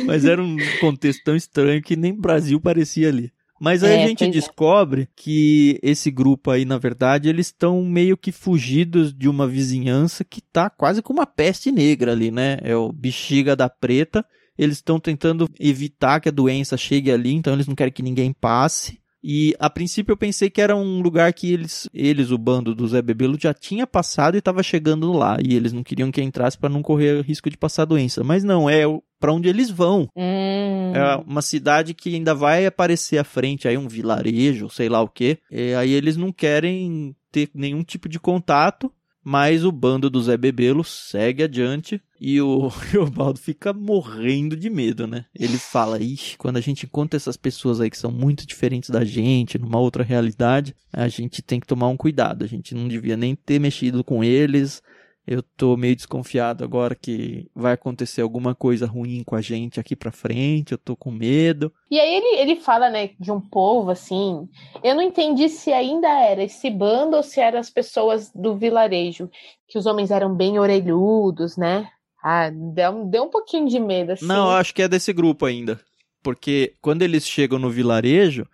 Mas 0.05 0.25
era 0.25 0.41
um 0.41 0.57
contexto 0.79 1.23
tão 1.23 1.35
estranho 1.35 1.81
que 1.81 1.95
nem 1.95 2.13
Brasil 2.13 2.59
parecia 2.59 3.09
ali. 3.09 3.31
Mas 3.59 3.83
aí 3.83 3.93
é, 3.93 4.03
a 4.03 4.07
gente 4.07 4.23
é. 4.23 4.29
descobre 4.29 5.03
é. 5.03 5.07
que 5.15 5.79
esse 5.81 6.11
grupo 6.11 6.51
aí, 6.51 6.65
na 6.65 6.77
verdade, 6.77 7.29
eles 7.29 7.47
estão 7.47 7.83
meio 7.83 8.15
que 8.15 8.31
fugidos 8.31 9.13
de 9.13 9.27
uma 9.27 9.47
vizinhança 9.47 10.23
que 10.23 10.41
tá 10.41 10.69
quase 10.69 11.01
com 11.01 11.13
uma 11.13 11.25
peste 11.25 11.71
negra 11.71 12.11
ali, 12.11 12.31
né? 12.31 12.57
É 12.61 12.75
o 12.75 12.91
bexiga 12.91 13.55
da 13.55 13.69
preta. 13.69 14.25
Eles 14.57 14.77
estão 14.77 14.99
tentando 14.99 15.49
evitar 15.59 16.19
que 16.19 16.29
a 16.29 16.31
doença 16.31 16.77
chegue 16.77 17.11
ali, 17.11 17.33
então 17.33 17.53
eles 17.53 17.67
não 17.67 17.75
querem 17.75 17.93
que 17.93 18.01
ninguém 18.01 18.33
passe. 18.33 18.99
E 19.23 19.55
a 19.59 19.69
princípio 19.69 20.13
eu 20.13 20.17
pensei 20.17 20.49
que 20.49 20.61
era 20.61 20.75
um 20.75 21.01
lugar 21.01 21.31
que 21.33 21.51
eles, 21.51 21.89
eles 21.93 22.31
o 22.31 22.37
bando 22.37 22.73
do 22.75 22.87
Zé 22.87 23.01
Bebelo, 23.01 23.37
já 23.39 23.53
tinha 23.53 23.87
passado 23.87 24.35
e 24.35 24.39
estava 24.39 24.61
chegando 24.61 25.11
lá. 25.11 25.37
E 25.43 25.55
eles 25.55 25.73
não 25.73 25.83
queriam 25.83 26.11
que 26.11 26.21
entrasse 26.21 26.57
para 26.57 26.69
não 26.69 26.81
correr 26.81 27.21
risco 27.21 27.49
de 27.49 27.57
passar 27.57 27.85
doença. 27.85 28.23
Mas 28.23 28.43
não, 28.43 28.69
é 28.69 28.83
para 29.19 29.33
onde 29.33 29.49
eles 29.49 29.69
vão. 29.69 30.07
Hum. 30.15 30.93
É 30.93 31.15
uma 31.25 31.41
cidade 31.41 31.93
que 31.93 32.15
ainda 32.15 32.33
vai 32.35 32.65
aparecer 32.65 33.17
à 33.17 33.23
frente, 33.23 33.67
aí 33.67 33.77
um 33.77 33.87
vilarejo, 33.87 34.69
sei 34.69 34.89
lá 34.89 35.01
o 35.01 35.09
que. 35.09 35.39
Aí 35.77 35.91
eles 35.91 36.15
não 36.15 36.31
querem 36.31 37.15
ter 37.31 37.49
nenhum 37.53 37.83
tipo 37.83 38.07
de 38.07 38.19
contato 38.19 38.91
mas 39.29 39.65
o 39.65 39.73
bando 39.73 40.09
do 40.09 40.23
Zé 40.23 40.37
Bebelo 40.37 40.85
segue 40.85 41.43
adiante 41.43 42.01
e 42.17 42.39
o 42.39 42.71
Baldo 43.13 43.37
fica 43.37 43.73
morrendo 43.73 44.55
de 44.55 44.69
medo, 44.69 45.05
né? 45.05 45.25
Ele 45.35 45.57
fala, 45.57 46.01
ixi, 46.01 46.37
quando 46.37 46.55
a 46.55 46.61
gente 46.61 46.85
encontra 46.85 47.17
essas 47.17 47.35
pessoas 47.35 47.81
aí 47.81 47.89
que 47.89 47.97
são 47.97 48.09
muito 48.09 48.47
diferentes 48.47 48.89
da 48.89 49.03
gente, 49.03 49.59
numa 49.59 49.79
outra 49.79 50.01
realidade, 50.01 50.73
a 50.93 51.09
gente 51.09 51.41
tem 51.41 51.59
que 51.59 51.67
tomar 51.67 51.89
um 51.89 51.97
cuidado. 51.97 52.45
A 52.45 52.47
gente 52.47 52.73
não 52.73 52.87
devia 52.87 53.17
nem 53.17 53.35
ter 53.35 53.59
mexido 53.59 54.01
com 54.01 54.23
eles, 54.23 54.81
eu 55.27 55.43
tô 55.43 55.75
meio 55.75 55.95
desconfiado 55.95 56.63
agora 56.63 56.95
que 56.95 57.51
vai 57.53 57.73
acontecer 57.73 58.21
alguma 58.21 58.55
coisa 58.55 58.85
ruim 58.85 59.23
com 59.25 59.35
a 59.35 59.41
gente 59.41 59.77
aqui 59.77 59.93
pra 59.93 60.11
frente, 60.11 60.71
eu 60.71 60.77
tô 60.77 60.95
com 60.95 61.11
medo. 61.11 61.71
E 61.91 61.99
aí 61.99 62.15
ele, 62.15 62.41
ele 62.41 62.55
fala, 62.61 62.89
né, 62.89 63.09
de 63.19 63.29
um 63.29 63.41
povo, 63.41 63.91
assim, 63.91 64.47
eu 64.81 64.95
não 64.95 65.01
entendi 65.01 65.49
se 65.49 65.73
ainda 65.73 66.07
era 66.07 66.43
esse 66.43 66.69
bando 66.69 67.17
ou 67.17 67.23
se 67.23 67.41
eram 67.41 67.59
as 67.59 67.69
pessoas 67.69 68.31
do 68.33 68.55
vilarejo, 68.55 69.29
que 69.67 69.77
os 69.77 69.85
homens 69.85 70.11
eram 70.11 70.33
bem 70.33 70.57
orelhudos, 70.57 71.57
né, 71.57 71.89
Ah, 72.23 72.49
deu, 72.49 73.05
deu 73.05 73.23
um 73.23 73.29
pouquinho 73.29 73.67
de 73.67 73.79
medo, 73.79 74.13
assim. 74.13 74.25
Não, 74.25 74.47
eu 74.49 74.55
acho 74.55 74.73
que 74.73 74.81
é 74.81 74.87
desse 74.87 75.11
grupo 75.11 75.45
ainda. 75.45 75.79
Porque 76.23 76.73
quando 76.81 77.01
eles 77.01 77.27
chegam 77.27 77.59
no 77.59 77.69
vilarejo, 77.69 78.45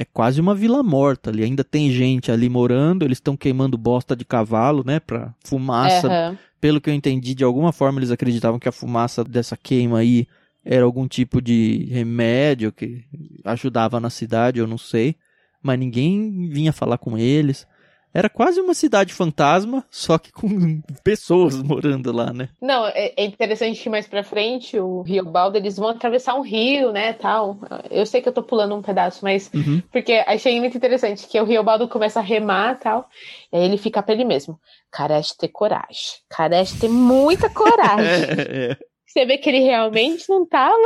é 0.00 0.04
quase 0.06 0.40
uma 0.40 0.54
vila 0.54 0.82
morta 0.82 1.28
ali. 1.28 1.44
Ainda 1.44 1.62
tem 1.62 1.92
gente 1.92 2.32
ali 2.32 2.48
morando, 2.48 3.04
eles 3.04 3.18
estão 3.18 3.36
queimando 3.36 3.76
bosta 3.76 4.16
de 4.16 4.24
cavalo, 4.24 4.82
né? 4.82 4.98
Pra 4.98 5.34
fumaça. 5.44 6.06
Aham. 6.08 6.38
Pelo 6.58 6.80
que 6.80 6.88
eu 6.88 6.94
entendi, 6.94 7.34
de 7.34 7.44
alguma 7.44 7.70
forma 7.70 7.98
eles 7.98 8.10
acreditavam 8.10 8.58
que 8.58 8.68
a 8.68 8.72
fumaça 8.72 9.22
dessa 9.22 9.58
queima 9.58 9.98
aí 9.98 10.26
era 10.64 10.86
algum 10.86 11.06
tipo 11.06 11.42
de 11.42 11.86
remédio 11.90 12.72
que 12.72 13.04
ajudava 13.44 14.00
na 14.00 14.08
cidade, 14.08 14.58
eu 14.58 14.66
não 14.66 14.78
sei. 14.78 15.16
Mas 15.62 15.78
ninguém 15.78 16.48
vinha 16.48 16.72
falar 16.72 16.96
com 16.96 17.18
eles. 17.18 17.66
Era 18.12 18.28
quase 18.28 18.60
uma 18.60 18.74
cidade 18.74 19.14
fantasma, 19.14 19.84
só 19.90 20.18
que 20.18 20.32
com 20.32 20.48
pessoas 21.04 21.62
morando 21.62 22.10
lá, 22.12 22.32
né? 22.32 22.48
Não, 22.60 22.86
é, 22.88 23.12
é 23.16 23.24
interessante 23.24 23.80
que 23.80 23.88
mais 23.88 24.06
pra 24.08 24.24
frente 24.24 24.78
o 24.78 25.02
Rio 25.02 25.24
Baldo, 25.24 25.56
eles 25.56 25.76
vão 25.76 25.88
atravessar 25.90 26.34
um 26.34 26.42
rio, 26.42 26.90
né, 26.92 27.12
tal. 27.12 27.58
Eu 27.90 28.04
sei 28.04 28.20
que 28.20 28.28
eu 28.28 28.32
tô 28.32 28.42
pulando 28.42 28.74
um 28.74 28.82
pedaço, 28.82 29.20
mas 29.22 29.50
Uhum. 29.54 29.80
porque 29.92 30.12
achei 30.26 30.58
muito 30.58 30.76
interessante 30.76 31.26
que 31.26 31.40
o 31.40 31.44
Rio 31.44 31.62
Baldo 31.62 31.88
começa 31.88 32.18
a 32.20 32.22
remar, 32.22 32.78
tal. 32.78 33.08
E 33.52 33.56
aí 33.56 33.64
ele 33.64 33.76
fica 33.76 34.02
pra 34.02 34.14
ele 34.14 34.24
mesmo. 34.24 34.58
Carece 34.90 35.36
ter 35.36 35.48
coragem. 35.48 36.18
Carece 36.28 36.78
ter 36.80 36.88
muita 36.88 37.48
coragem. 37.48 38.00
É, 38.40 38.70
é. 38.72 38.76
Você 39.06 39.26
vê 39.26 39.38
que 39.38 39.48
ele 39.50 39.58
realmente 39.58 40.24
não 40.28 40.46
tava, 40.46 40.76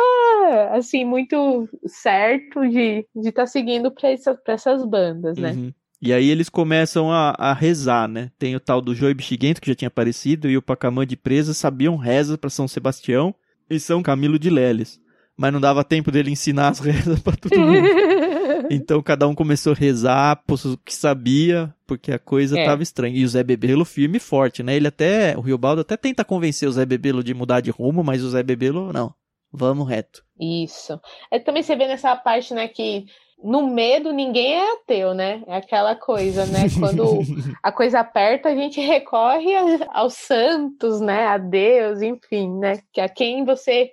assim, 0.73 1.05
muito 1.05 1.69
certo 1.87 2.67
de 2.67 3.01
estar 3.15 3.21
de 3.21 3.33
tá 3.33 3.47
seguindo 3.47 3.91
pra, 3.91 4.11
essa, 4.11 4.35
pra 4.35 4.55
essas 4.55 4.83
bandas, 4.83 5.37
né? 5.37 5.53
Uhum. 5.53 5.73
E 6.05 6.13
aí 6.13 6.29
eles 6.29 6.51
começam 6.51 7.11
a, 7.11 7.35
a 7.39 7.55
rezar, 7.55 8.07
né? 8.07 8.31
Tem 8.39 8.55
o 8.55 8.61
tal 8.61 8.83
do 8.83 8.95
Joey 8.95 9.15
Bexiguento, 9.15 9.59
que 9.59 9.71
já 9.71 9.75
tinha 9.75 9.89
aparecido, 9.89 10.51
e 10.51 10.57
o 10.57 10.61
Pacamã 10.61 11.07
de 11.07 11.17
Presa 11.17 11.55
sabiam 11.55 11.97
reza 11.97 12.37
para 12.37 12.51
São 12.51 12.69
Sebastião 12.69 13.35
e 13.71 13.81
São 13.81 14.03
Camilo 14.03 14.39
de 14.39 14.51
Leles. 14.51 15.01
Mas 15.35 15.51
não 15.51 15.59
dava 15.59 15.83
tempo 15.83 16.13
dele 16.13 16.31
ensinar 16.31 16.69
as 16.69 16.79
rezas 16.81 17.21
para 17.21 17.37
todo 17.37 17.59
mundo. 17.59 17.89
Então 18.71 19.03
cada 19.03 19.29
um 19.29 19.35
começou 19.35 19.73
a 19.73 19.77
rezar, 19.77 20.43
o 20.49 20.79
que 20.79 20.95
sabia, 20.95 21.75
porque 21.87 22.11
a 22.11 22.19
coisa 22.19 22.59
É. 22.59 22.65
tava 22.65 22.83
estranha. 22.83 23.15
E 23.15 23.23
o 23.25 23.29
Zé 23.29 23.43
Bebelo 23.43 23.85
firme 23.85 24.17
e 24.17 24.21
forte, 24.21 24.63
né? 24.63 24.75
Ele 24.75 24.89
até, 24.89 25.37
o 25.37 25.43
Riobaldo 25.43 25.83
até 25.83 25.99
tenta 25.99 26.25
convencer 26.25 26.67
o 26.67 26.73
Zé 26.73 26.87
Bebelo 26.87 27.23
de 27.23 27.35
mudar 27.35 27.61
de 27.61 27.71
rumo, 27.71 28.03
mas 28.03 28.23
o 28.23 28.31
Zé 28.31 28.43
Bebelo, 28.43 28.91
não, 28.91 29.13
vamos 29.53 29.87
reto. 29.87 30.23
Isso. 30.41 30.99
É 31.31 31.39
também 31.39 31.63
você 31.63 31.77
vê 31.77 31.87
nessa 31.87 32.17
parte, 32.17 32.55
né, 32.55 32.69
que 32.69 33.05
no 33.45 33.67
medo 33.69 34.13
ninguém 34.13 34.55
é 34.55 34.73
ateu, 34.73 35.13
né? 35.15 35.43
É 35.47 35.57
aquela 35.57 35.95
coisa, 35.95 36.47
né? 36.47 36.67
Quando 36.81 37.21
a 37.63 37.71
coisa 37.73 38.01
aperta, 38.01 38.49
a 38.49 38.55
gente 38.55 38.81
recorre 38.81 39.55
a- 39.55 39.89
aos 39.93 40.15
santos, 40.15 41.01
né? 41.01 41.27
A 41.27 41.39
Deus, 41.39 42.01
enfim, 42.03 42.51
né? 42.59 42.81
Que 42.93 43.01
a 43.01 43.09
quem 43.09 43.45
você 43.45 43.91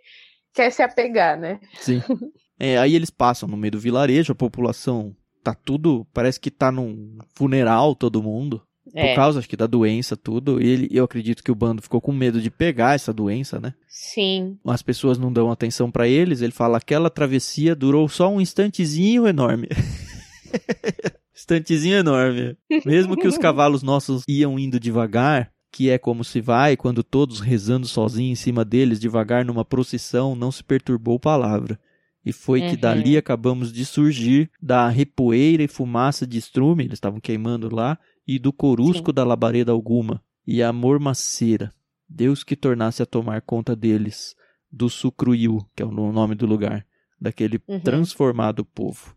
quer 0.54 0.72
se 0.72 0.82
apegar, 0.82 1.38
né? 1.38 1.60
Sim. 1.76 2.02
É, 2.60 2.78
aí 2.78 2.96
eles 2.96 3.10
passam 3.10 3.50
no 3.50 3.58
meio 3.58 3.72
do 3.72 3.80
vilarejo, 3.80 4.32
a 4.34 4.36
população 4.36 5.16
tá 5.44 5.54
tudo, 5.56 6.06
parece 6.14 6.40
que 6.40 6.52
tá 6.52 6.72
num 6.72 7.18
funeral 7.36 7.96
todo 7.96 8.22
mundo. 8.22 8.62
Por 8.93 8.99
É, 8.99 9.15
causa, 9.15 9.39
acho 9.39 9.47
que, 9.47 9.56
da 9.56 9.67
doença, 9.67 10.17
tudo. 10.17 10.62
E 10.62 10.67
ele, 10.67 10.88
eu 10.91 11.04
acredito 11.06 11.43
que 11.43 11.51
o 11.51 11.56
bando 11.56 11.82
ficou 11.82 12.01
com 12.01 12.12
medo 12.12 12.41
de 12.41 12.51
pegar 12.51 12.93
essa 12.95 13.13
doença, 13.13 13.60
né? 13.60 13.73
sim. 13.88 14.58
As 14.65 14.82
pessoas 14.82 15.17
não 15.17 15.32
dão 15.32 15.49
atenção 15.51 15.89
pra 15.91 16.08
eles. 16.08 16.41
Ele 16.41 16.51
fala 16.51 16.77
aquela 16.77 17.10
travessia 17.10 17.75
durou 17.75 18.10
só 18.10 18.30
um 18.30 18.41
instantezinho 18.41 19.27
enorme. 19.27 19.67
instantezinho 21.36 21.95
enorme. 21.97 22.56
Mesmo 22.86 23.15
que 23.17 23.27
os 23.27 23.38
cavalos 23.39 23.84
nossos 23.84 24.23
iam 24.27 24.58
indo 24.60 24.80
devagar, 24.80 25.51
que 25.71 25.89
é 25.89 25.97
como 25.97 26.23
se 26.23 26.41
vai 26.41 26.75
quando 26.75 27.04
todos 27.04 27.39
rezando 27.39 27.88
sozinhos 27.88 28.39
em 28.39 28.41
cima 28.43 28.65
deles, 28.65 28.99
devagar 28.99 29.45
numa 29.45 29.63
procissão, 29.65 30.36
não 30.36 30.51
se 30.51 30.63
perturbou 30.63 31.19
palavra. 31.19 31.80
E 32.23 32.32
foi 32.32 32.62
que 32.62 32.75
Uhum. 32.75 32.82
dali 32.82 33.17
acabamos 33.17 33.71
de 33.73 33.84
surgir 33.84 34.49
da 34.62 34.88
repoeira 34.89 35.63
e 35.63 35.67
fumaça 35.67 36.27
de 36.27 36.38
estrume, 36.38 36.84
eles 36.84 36.93
estavam 36.97 37.19
queimando 37.19 37.73
lá, 37.73 37.97
e 38.36 38.39
do 38.39 38.54
corusco 38.54 39.12
da 39.12 39.24
labareda 39.24 39.72
alguma, 39.72 40.24
e 40.48 40.63
a 40.63 40.72
mormaceira. 40.72 41.74
Deus 42.08 42.44
que 42.44 42.56
tornasse 42.56 43.02
a 43.02 43.06
tomar 43.06 43.41
conta 43.41 43.76
deles, 43.76 44.36
do 44.72 44.89
Sucruiu, 44.89 45.65
que 45.76 45.84
é 45.84 45.86
o 45.86 45.91
nome 45.91 46.36
do 46.36 46.46
lugar, 46.46 46.86
daquele 47.20 47.60
Uhum. 47.67 47.80
transformado 47.80 48.63
povo. 48.65 49.15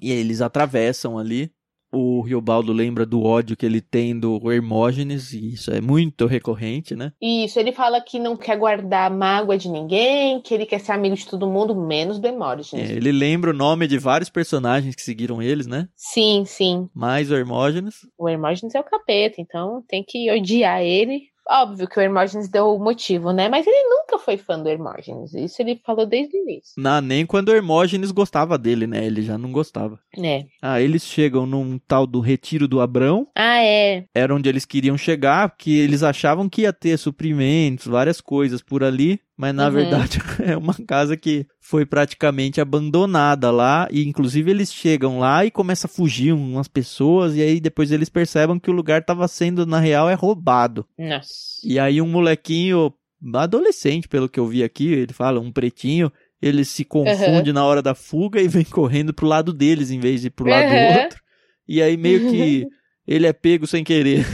E 0.00 0.12
aí 0.12 0.18
eles 0.18 0.40
atravessam 0.40 1.18
ali. 1.18 1.52
O 1.92 2.20
Riobaldo 2.20 2.72
lembra 2.72 3.06
do 3.06 3.22
ódio 3.22 3.56
que 3.56 3.64
ele 3.64 3.80
tem 3.80 4.18
do 4.18 4.52
Hermógenes, 4.52 5.32
e 5.32 5.54
isso 5.54 5.70
é 5.70 5.80
muito 5.80 6.26
recorrente, 6.26 6.94
né? 6.94 7.12
Isso, 7.20 7.58
ele 7.58 7.72
fala 7.72 8.00
que 8.00 8.18
não 8.18 8.36
quer 8.36 8.56
guardar 8.58 9.10
mágoa 9.10 9.56
de 9.56 9.68
ninguém, 9.70 10.40
que 10.42 10.52
ele 10.52 10.66
quer 10.66 10.80
ser 10.80 10.92
amigo 10.92 11.16
de 11.16 11.26
todo 11.26 11.46
mundo, 11.48 11.74
menos 11.74 12.18
do 12.18 12.26
É, 12.26 12.30
Hermógenes. 12.30 12.90
ele 12.90 13.10
lembra 13.12 13.50
o 13.50 13.54
nome 13.54 13.86
de 13.86 13.98
vários 13.98 14.28
personagens 14.28 14.94
que 14.94 15.02
seguiram 15.02 15.40
eles, 15.40 15.66
né? 15.66 15.88
Sim, 15.96 16.44
sim. 16.46 16.88
Mais 16.94 17.30
o 17.30 17.34
Hermógenes. 17.34 17.94
O 18.18 18.28
Hermógenes 18.28 18.74
é 18.74 18.80
o 18.80 18.84
capeta, 18.84 19.40
então 19.40 19.82
tem 19.88 20.04
que 20.06 20.30
odiar 20.30 20.82
ele. 20.82 21.22
Óbvio 21.50 21.88
que 21.88 21.98
o 21.98 22.02
Hermógenes 22.02 22.48
deu 22.48 22.66
o 22.74 22.78
motivo, 22.78 23.32
né? 23.32 23.48
Mas 23.48 23.66
ele 23.66 23.88
nunca 23.88 24.18
foi 24.18 24.36
fã 24.36 24.58
do 24.58 24.68
Hermógenes. 24.68 25.32
Isso 25.34 25.62
ele 25.62 25.80
falou 25.84 26.04
desde 26.04 26.36
o 26.36 26.42
início. 26.42 26.74
Não, 26.76 27.00
nem 27.00 27.24
quando 27.24 27.48
o 27.48 27.54
Hermógenes 27.54 28.10
gostava 28.10 28.58
dele, 28.58 28.86
né? 28.86 29.04
Ele 29.04 29.22
já 29.22 29.38
não 29.38 29.50
gostava. 29.50 29.98
É. 30.22 30.44
Ah, 30.60 30.80
eles 30.80 31.04
chegam 31.04 31.46
num 31.46 31.78
tal 31.78 32.06
do 32.06 32.20
Retiro 32.20 32.68
do 32.68 32.80
Abrão, 32.80 33.26
Ah, 33.34 33.62
é. 33.62 34.04
era 34.14 34.34
onde 34.34 34.48
eles 34.48 34.64
queriam 34.64 34.98
chegar, 34.98 35.48
porque 35.50 35.70
eles 35.70 36.02
achavam 36.02 36.48
que 36.48 36.62
ia 36.62 36.72
ter 36.72 36.98
suprimentos, 36.98 37.86
várias 37.86 38.20
coisas 38.20 38.60
por 38.62 38.84
ali, 38.84 39.18
mas 39.38 39.54
na 39.54 39.66
Uhum. 39.66 39.72
verdade 39.72 40.18
é 40.44 40.56
uma 40.56 40.74
casa 40.74 41.16
que 41.16 41.46
foi 41.60 41.86
praticamente 41.86 42.60
abandonada 42.60 43.50
lá, 43.50 43.86
e 43.90 44.06
inclusive 44.06 44.50
eles 44.50 44.72
chegam 44.72 45.18
lá 45.20 45.46
e 45.46 45.50
começam 45.50 45.88
a 45.88 45.94
fugir 45.94 46.32
umas 46.32 46.66
pessoas, 46.68 47.34
e 47.36 47.40
aí 47.40 47.60
depois 47.60 47.92
eles 47.92 48.08
percebem 48.08 48.58
que 48.58 48.68
o 48.68 48.74
lugar 48.74 49.00
estava 49.00 49.26
sendo, 49.28 49.64
na 49.64 49.78
real, 49.78 50.10
é 50.10 50.14
roubado. 50.14 50.84
Nossa. 50.98 51.30
E 51.64 51.78
aí 51.78 52.02
um 52.02 52.08
molequinho, 52.08 52.92
adolescente, 53.34 54.08
pelo 54.08 54.28
que 54.28 54.40
eu 54.40 54.46
vi 54.46 54.62
aqui, 54.64 54.88
ele 54.92 55.12
fala, 55.12 55.40
um 55.40 55.52
pretinho, 55.52 56.12
ele 56.42 56.64
se 56.64 56.84
confunde 56.84 57.52
na 57.52 57.64
hora 57.64 57.80
da 57.82 57.94
fuga 57.94 58.40
e 58.40 58.48
vem 58.48 58.64
correndo 58.70 59.12
pro 59.14 59.26
lado 59.26 59.52
deles 59.52 59.90
em 59.90 60.00
vez 60.00 60.20
de 60.20 60.30
pro 60.30 60.48
lado 60.48 60.68
do 60.68 60.74
Uhum. 60.74 61.02
outro. 61.02 61.20
E 61.66 61.80
aí 61.82 61.96
meio 61.96 62.28
que 62.30 62.66
ele 63.06 63.26
é 63.26 63.32
pego 63.32 63.66
sem 63.66 63.82
querer. 63.84 64.24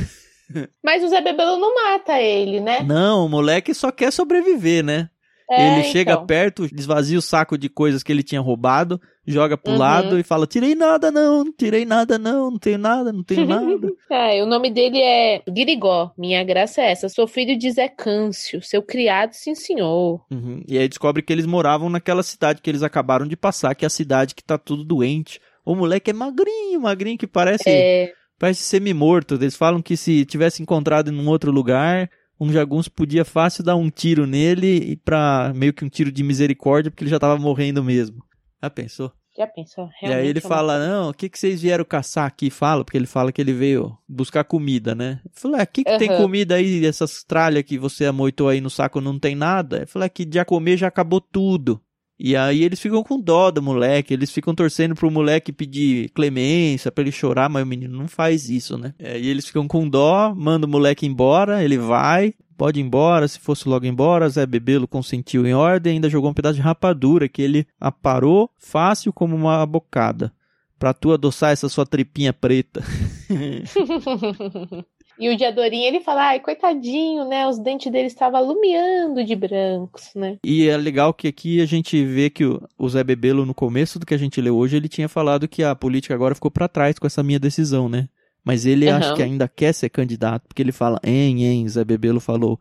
Mas 0.82 1.02
o 1.02 1.08
Zé 1.08 1.20
Bebelo 1.20 1.56
não 1.58 1.74
mata 1.74 2.20
ele, 2.20 2.60
né? 2.60 2.82
Não, 2.82 3.26
o 3.26 3.28
moleque 3.28 3.72
só 3.74 3.90
quer 3.90 4.12
sobreviver, 4.12 4.84
né? 4.84 5.08
É, 5.50 5.74
ele 5.74 5.84
chega 5.84 6.12
então. 6.12 6.24
perto, 6.26 6.64
esvazia 6.74 7.18
o 7.18 7.22
saco 7.22 7.58
de 7.58 7.68
coisas 7.68 8.02
que 8.02 8.10
ele 8.10 8.22
tinha 8.22 8.40
roubado, 8.40 8.98
joga 9.26 9.58
pro 9.58 9.72
Uhum. 9.72 9.78
lado 9.78 10.18
e 10.18 10.22
fala: 10.22 10.46
Tirei 10.46 10.74
nada, 10.74 11.10
não, 11.10 11.44
não 11.44 11.52
tirei 11.52 11.84
nada, 11.84 12.18
não, 12.18 12.50
não 12.52 12.58
tenho 12.58 12.78
nada, 12.78 13.12
não 13.12 13.22
tenho 13.22 13.44
nada. 13.46 13.92
É, 14.10 14.42
o 14.42 14.46
nome 14.46 14.70
dele 14.70 15.02
é 15.02 15.42
Guirigó. 15.46 16.12
Minha 16.16 16.42
graça 16.42 16.80
é 16.80 16.90
essa. 16.92 17.10
Sou 17.10 17.26
filho 17.26 17.58
de 17.58 17.70
Zé 17.70 17.88
Câncio, 17.88 18.62
seu 18.62 18.82
criado, 18.82 19.34
sim 19.34 19.54
senhor. 19.54 20.24
Uhum. 20.30 20.62
E 20.66 20.78
aí 20.78 20.88
descobre 20.88 21.20
que 21.22 21.30
eles 21.32 21.44
moravam 21.44 21.90
naquela 21.90 22.22
cidade 22.22 22.62
que 22.62 22.70
eles 22.70 22.82
acabaram 22.82 23.26
de 23.26 23.36
passar, 23.36 23.74
que 23.74 23.84
é 23.84 23.88
a 23.88 23.90
cidade 23.90 24.34
que 24.34 24.42
tá 24.42 24.56
tudo 24.56 24.82
doente. 24.82 25.40
O 25.62 25.74
moleque 25.74 26.10
é 26.10 26.14
magrinho, 26.14 26.80
magrinho, 26.80 27.18
que 27.18 27.26
parece, 27.26 27.64
É, 27.68 28.12
parece 28.44 28.62
semi-morto. 28.62 29.36
Eles 29.36 29.56
falam 29.56 29.80
que 29.80 29.96
se 29.96 30.24
tivesse 30.26 30.62
encontrado 30.62 31.10
em 31.10 31.18
um 31.18 31.26
outro 31.28 31.50
lugar, 31.50 32.10
um 32.38 32.52
jagunço 32.52 32.92
podia 32.92 33.24
fácil 33.24 33.64
dar 33.64 33.74
um 33.74 33.88
tiro 33.88 34.26
nele 34.26 34.76
e 34.76 34.96
pra 34.96 35.50
meio 35.54 35.72
que 35.72 35.82
um 35.82 35.88
tiro 35.88 36.12
de 36.12 36.22
misericórdia, 36.22 36.90
porque 36.90 37.04
ele 37.04 37.10
já 37.10 37.18
tava 37.18 37.38
morrendo 37.38 37.82
mesmo. 37.82 38.22
Já 38.62 38.68
pensou? 38.68 39.10
já 39.36 39.48
pensou? 39.48 39.88
e 40.00 40.06
aí 40.06 40.12
ele 40.12 40.38
Realmente 40.38 40.38
é 40.38 40.48
fala, 40.48 40.78
não, 40.78 41.08
o 41.10 41.14
que, 41.14 41.28
que 41.28 41.36
vocês 41.36 41.60
vieram 41.60 41.84
caçar 41.84 42.24
aqui? 42.24 42.50
Fala, 42.50 42.84
porque 42.84 42.96
ele 42.96 43.06
fala 43.06 43.32
que 43.32 43.40
ele 43.40 43.52
veio 43.52 43.96
buscar 44.08 44.44
comida, 44.44 44.94
né? 44.94 45.20
Eu 45.24 45.30
falei, 45.34 45.60
ah, 45.60 45.64
o 45.64 45.66
que, 45.66 45.82
que 45.82 45.98
tem 45.98 46.08
Aham. 46.08 46.22
comida 46.22 46.54
aí? 46.54 46.86
Essas 46.86 47.24
tralhas 47.24 47.64
que 47.64 47.76
você 47.76 48.04
amoitou 48.04 48.48
aí 48.48 48.60
no 48.60 48.70
saco 48.70 49.00
não 49.00 49.18
tem 49.18 49.34
nada? 49.34 49.78
Eu 49.80 49.88
falei, 49.88 50.06
"É 50.06 50.08
que 50.08 50.28
já 50.30 50.44
comer 50.44 50.76
já 50.76 50.86
acabou 50.86 51.20
tudo. 51.20 51.80
E 52.18 52.36
aí 52.36 52.62
eles 52.62 52.80
ficam 52.80 53.02
com 53.02 53.20
dó 53.20 53.50
do 53.50 53.60
moleque, 53.60 54.14
eles 54.14 54.30
ficam 54.30 54.54
torcendo 54.54 54.94
pro 54.94 55.10
moleque 55.10 55.52
pedir 55.52 56.10
clemência, 56.10 56.92
pra 56.92 57.02
ele 57.02 57.10
chorar, 57.10 57.48
mas 57.48 57.64
o 57.64 57.66
menino 57.66 57.98
não 57.98 58.06
faz 58.06 58.48
isso, 58.48 58.78
né? 58.78 58.94
É, 58.98 59.18
e 59.18 59.28
eles 59.28 59.46
ficam 59.46 59.66
com 59.66 59.88
dó, 59.88 60.32
manda 60.34 60.66
o 60.66 60.68
moleque 60.68 61.06
embora, 61.06 61.64
ele 61.64 61.76
vai, 61.76 62.32
pode 62.56 62.78
ir 62.78 62.84
embora, 62.84 63.26
se 63.26 63.40
fosse 63.40 63.68
logo 63.68 63.84
embora, 63.84 64.28
Zé 64.28 64.46
Bebelo 64.46 64.86
consentiu 64.86 65.44
em 65.44 65.54
ordem, 65.54 65.94
ainda 65.94 66.08
jogou 66.08 66.30
um 66.30 66.34
pedaço 66.34 66.54
de 66.54 66.62
rapadura 66.62 67.28
que 67.28 67.42
ele 67.42 67.66
aparou 67.80 68.48
fácil 68.56 69.12
como 69.12 69.34
uma 69.34 69.66
bocada. 69.66 70.32
Pra 70.78 70.92
tu 70.92 71.12
adoçar 71.12 71.52
essa 71.52 71.68
sua 71.68 71.86
tripinha 71.86 72.32
preta. 72.32 72.82
e 75.18 75.28
o 75.28 75.36
Diadorim, 75.36 75.82
ele 75.82 76.00
fala, 76.00 76.28
ai, 76.28 76.40
coitadinho, 76.40 77.28
né? 77.28 77.46
Os 77.46 77.58
dentes 77.58 77.90
dele 77.90 78.08
estavam 78.08 78.38
alumiando 78.38 79.24
de 79.24 79.36
brancos, 79.36 80.10
né? 80.14 80.38
E 80.44 80.68
é 80.68 80.76
legal 80.76 81.14
que 81.14 81.28
aqui 81.28 81.60
a 81.60 81.66
gente 81.66 82.04
vê 82.04 82.28
que 82.28 82.44
o, 82.44 82.60
o 82.78 82.88
Zé 82.88 83.04
Bebelo, 83.04 83.46
no 83.46 83.54
começo 83.54 83.98
do 83.98 84.06
que 84.06 84.14
a 84.14 84.18
gente 84.18 84.40
leu 84.40 84.56
hoje, 84.56 84.76
ele 84.76 84.88
tinha 84.88 85.08
falado 85.08 85.48
que 85.48 85.62
a 85.62 85.74
política 85.74 86.14
agora 86.14 86.34
ficou 86.34 86.50
pra 86.50 86.68
trás 86.68 86.98
com 86.98 87.06
essa 87.06 87.22
minha 87.22 87.38
decisão, 87.38 87.88
né? 87.88 88.08
Mas 88.44 88.66
ele 88.66 88.88
Aham. 88.88 88.98
acha 88.98 89.14
que 89.14 89.22
ainda 89.22 89.48
quer 89.48 89.72
ser 89.72 89.88
candidato, 89.88 90.46
porque 90.48 90.60
ele 90.60 90.72
fala, 90.72 91.00
hein, 91.02 91.44
hein, 91.44 91.68
Zé 91.68 91.84
Bebelo 91.84 92.20
falou, 92.20 92.60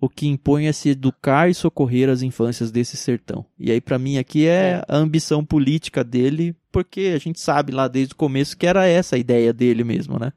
o 0.00 0.08
que 0.08 0.26
impõe 0.26 0.66
é 0.66 0.72
se 0.72 0.88
educar 0.88 1.48
e 1.48 1.54
socorrer 1.54 2.08
as 2.08 2.22
infâncias 2.22 2.72
desse 2.72 2.96
sertão. 2.96 3.44
E 3.58 3.70
aí, 3.70 3.80
para 3.80 3.98
mim, 3.98 4.16
aqui 4.16 4.46
é, 4.46 4.50
é, 4.50 4.84
a 4.88 4.96
ambição 4.96 5.44
política 5.44 6.02
dele, 6.02 6.56
porque 6.72 7.12
a 7.14 7.18
gente 7.18 7.38
sabe 7.38 7.70
lá 7.72 7.86
desde 7.86 8.14
o 8.14 8.16
começo 8.16 8.56
que 8.56 8.66
era 8.66 8.86
essa 8.86 9.14
a 9.16 9.18
ideia 9.18 9.52
dele 9.52 9.84
mesmo, 9.84 10.18
né? 10.18 10.32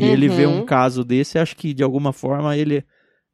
E 0.00 0.04
uhum. 0.04 0.08
ele 0.08 0.28
vê 0.28 0.46
um 0.46 0.60
uhum. 0.60 0.66
caso 0.66 1.04
desse, 1.04 1.38
acho 1.38 1.54
que 1.56 1.74
de 1.74 1.82
alguma 1.82 2.12
forma 2.12 2.56
ele 2.56 2.84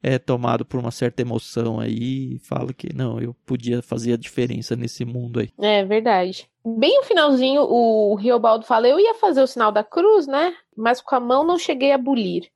é 0.03 0.19
tomado 0.19 0.63
por 0.63 0.79
uma 0.79 0.91
certa 0.91 1.21
emoção 1.21 1.79
aí 1.79 2.35
e 2.35 2.39
fala 2.39 2.73
que 2.73 2.93
não, 2.93 3.19
eu 3.19 3.33
podia 3.45 3.81
fazer 3.81 4.13
a 4.13 4.17
diferença 4.17 4.75
nesse 4.75 5.05
mundo 5.05 5.39
aí. 5.39 5.49
É 5.59 5.83
verdade. 5.83 6.47
Bem 6.65 6.97
no 6.97 7.03
finalzinho, 7.03 7.61
o 7.61 8.15
Riobaldo 8.15 8.65
fala: 8.65 8.87
eu 8.87 8.99
ia 8.99 9.13
fazer 9.15 9.41
o 9.41 9.47
sinal 9.47 9.71
da 9.71 9.83
cruz, 9.83 10.27
né? 10.27 10.53
Mas 10.75 11.01
com 11.01 11.15
a 11.15 11.19
mão 11.19 11.45
não 11.45 11.57
cheguei 11.57 11.91
a 11.91 11.97
bulir 11.97 12.49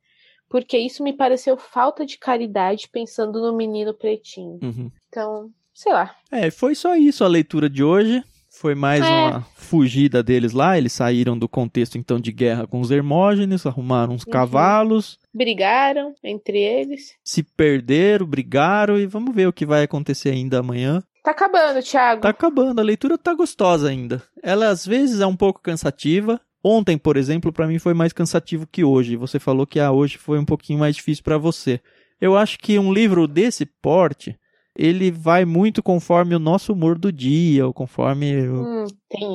porque 0.52 0.78
isso 0.78 1.02
me 1.02 1.14
pareceu 1.14 1.56
falta 1.56 2.06
de 2.06 2.18
caridade 2.18 2.90
pensando 2.92 3.40
no 3.40 3.56
menino 3.56 3.94
pretinho. 3.94 4.60
Uhum. 4.62 4.92
Então, 5.08 5.50
sei 5.74 5.94
lá. 5.94 6.14
É, 6.30 6.52
foi 6.52 6.76
só 6.76 6.94
isso 6.94 7.24
a 7.24 7.28
leitura 7.28 7.70
de 7.70 7.82
hoje. 7.82 8.22
Foi 8.62 8.76
mais 8.76 9.04
é. 9.04 9.10
uma 9.10 9.42
fugida 9.56 10.22
deles 10.22 10.54
lá. 10.54 10.78
Eles 10.78 10.94
saíram 10.94 11.36
do 11.36 11.50
contexto 11.50 11.98
então 11.98 12.20
de 12.20 12.32
guerra 12.32 12.68
com 12.68 12.80
os 12.80 12.92
Hermógenes, 12.92 13.66
arrumaram 13.66 14.14
uns 14.14 14.24
uhum. 14.24 14.32
cavalos. 14.32 15.18
Brigaram 15.34 16.14
entre 16.24 16.60
eles. 16.60 17.16
Se 17.24 17.42
perderam, 17.42 18.24
brigaram 18.24 19.00
e 19.00 19.08
vamos 19.08 19.34
ver 19.34 19.48
o 19.48 19.54
que 19.54 19.66
vai 19.66 19.82
acontecer 19.82 20.30
ainda 20.30 20.60
amanhã. 20.60 21.02
Tá 21.24 21.32
acabando, 21.32 21.82
Thiago. 21.82 22.22
Tá 22.22 22.30
acabando, 22.30 22.80
a 22.80 22.84
leitura 22.84 23.18
tá 23.18 23.34
gostosa 23.34 23.90
ainda. 23.90 24.22
Ela 24.44 24.70
às 24.70 24.86
vezes 24.86 25.22
é 25.22 25.26
um 25.26 25.36
pouco 25.36 25.60
cansativa, 25.60 26.40
Ontem, 26.64 26.96
por 26.96 27.18
exemplo, 27.18 27.52
para 27.52 27.66
mim 27.66 27.80
foi 27.80 27.96
mais 27.96 28.14
cansativo 28.14 28.68
que 28.72 28.84
hoje. 28.84 29.16
Você 29.16 29.40
falou 29.40 29.66
que 29.66 29.80
ah, 29.80 29.92
hoje 29.92 30.20
foi 30.20 30.38
um 30.38 30.46
pouquinho 30.46 30.78
mais 30.78 30.96
difícil 30.96 31.24
para 31.24 31.36
você. 31.36 31.82
Eu 32.22 32.38
acho 32.38 32.60
que 32.60 32.78
um 32.78 32.94
livro 32.94 33.28
desse 33.28 33.66
porte, 33.66 34.38
ele 34.78 35.12
vai 35.12 35.46
muito 35.46 35.84
conforme 35.84 36.36
o 36.36 36.40
nosso 36.40 36.74
humor 36.74 36.98
do 36.98 37.12
dia, 37.12 37.66
ou 37.66 37.74
conforme 37.74 38.48
hum, 38.48 38.86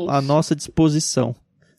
a 0.09 0.21
nossa 0.21 0.55
disposição. 0.55 1.35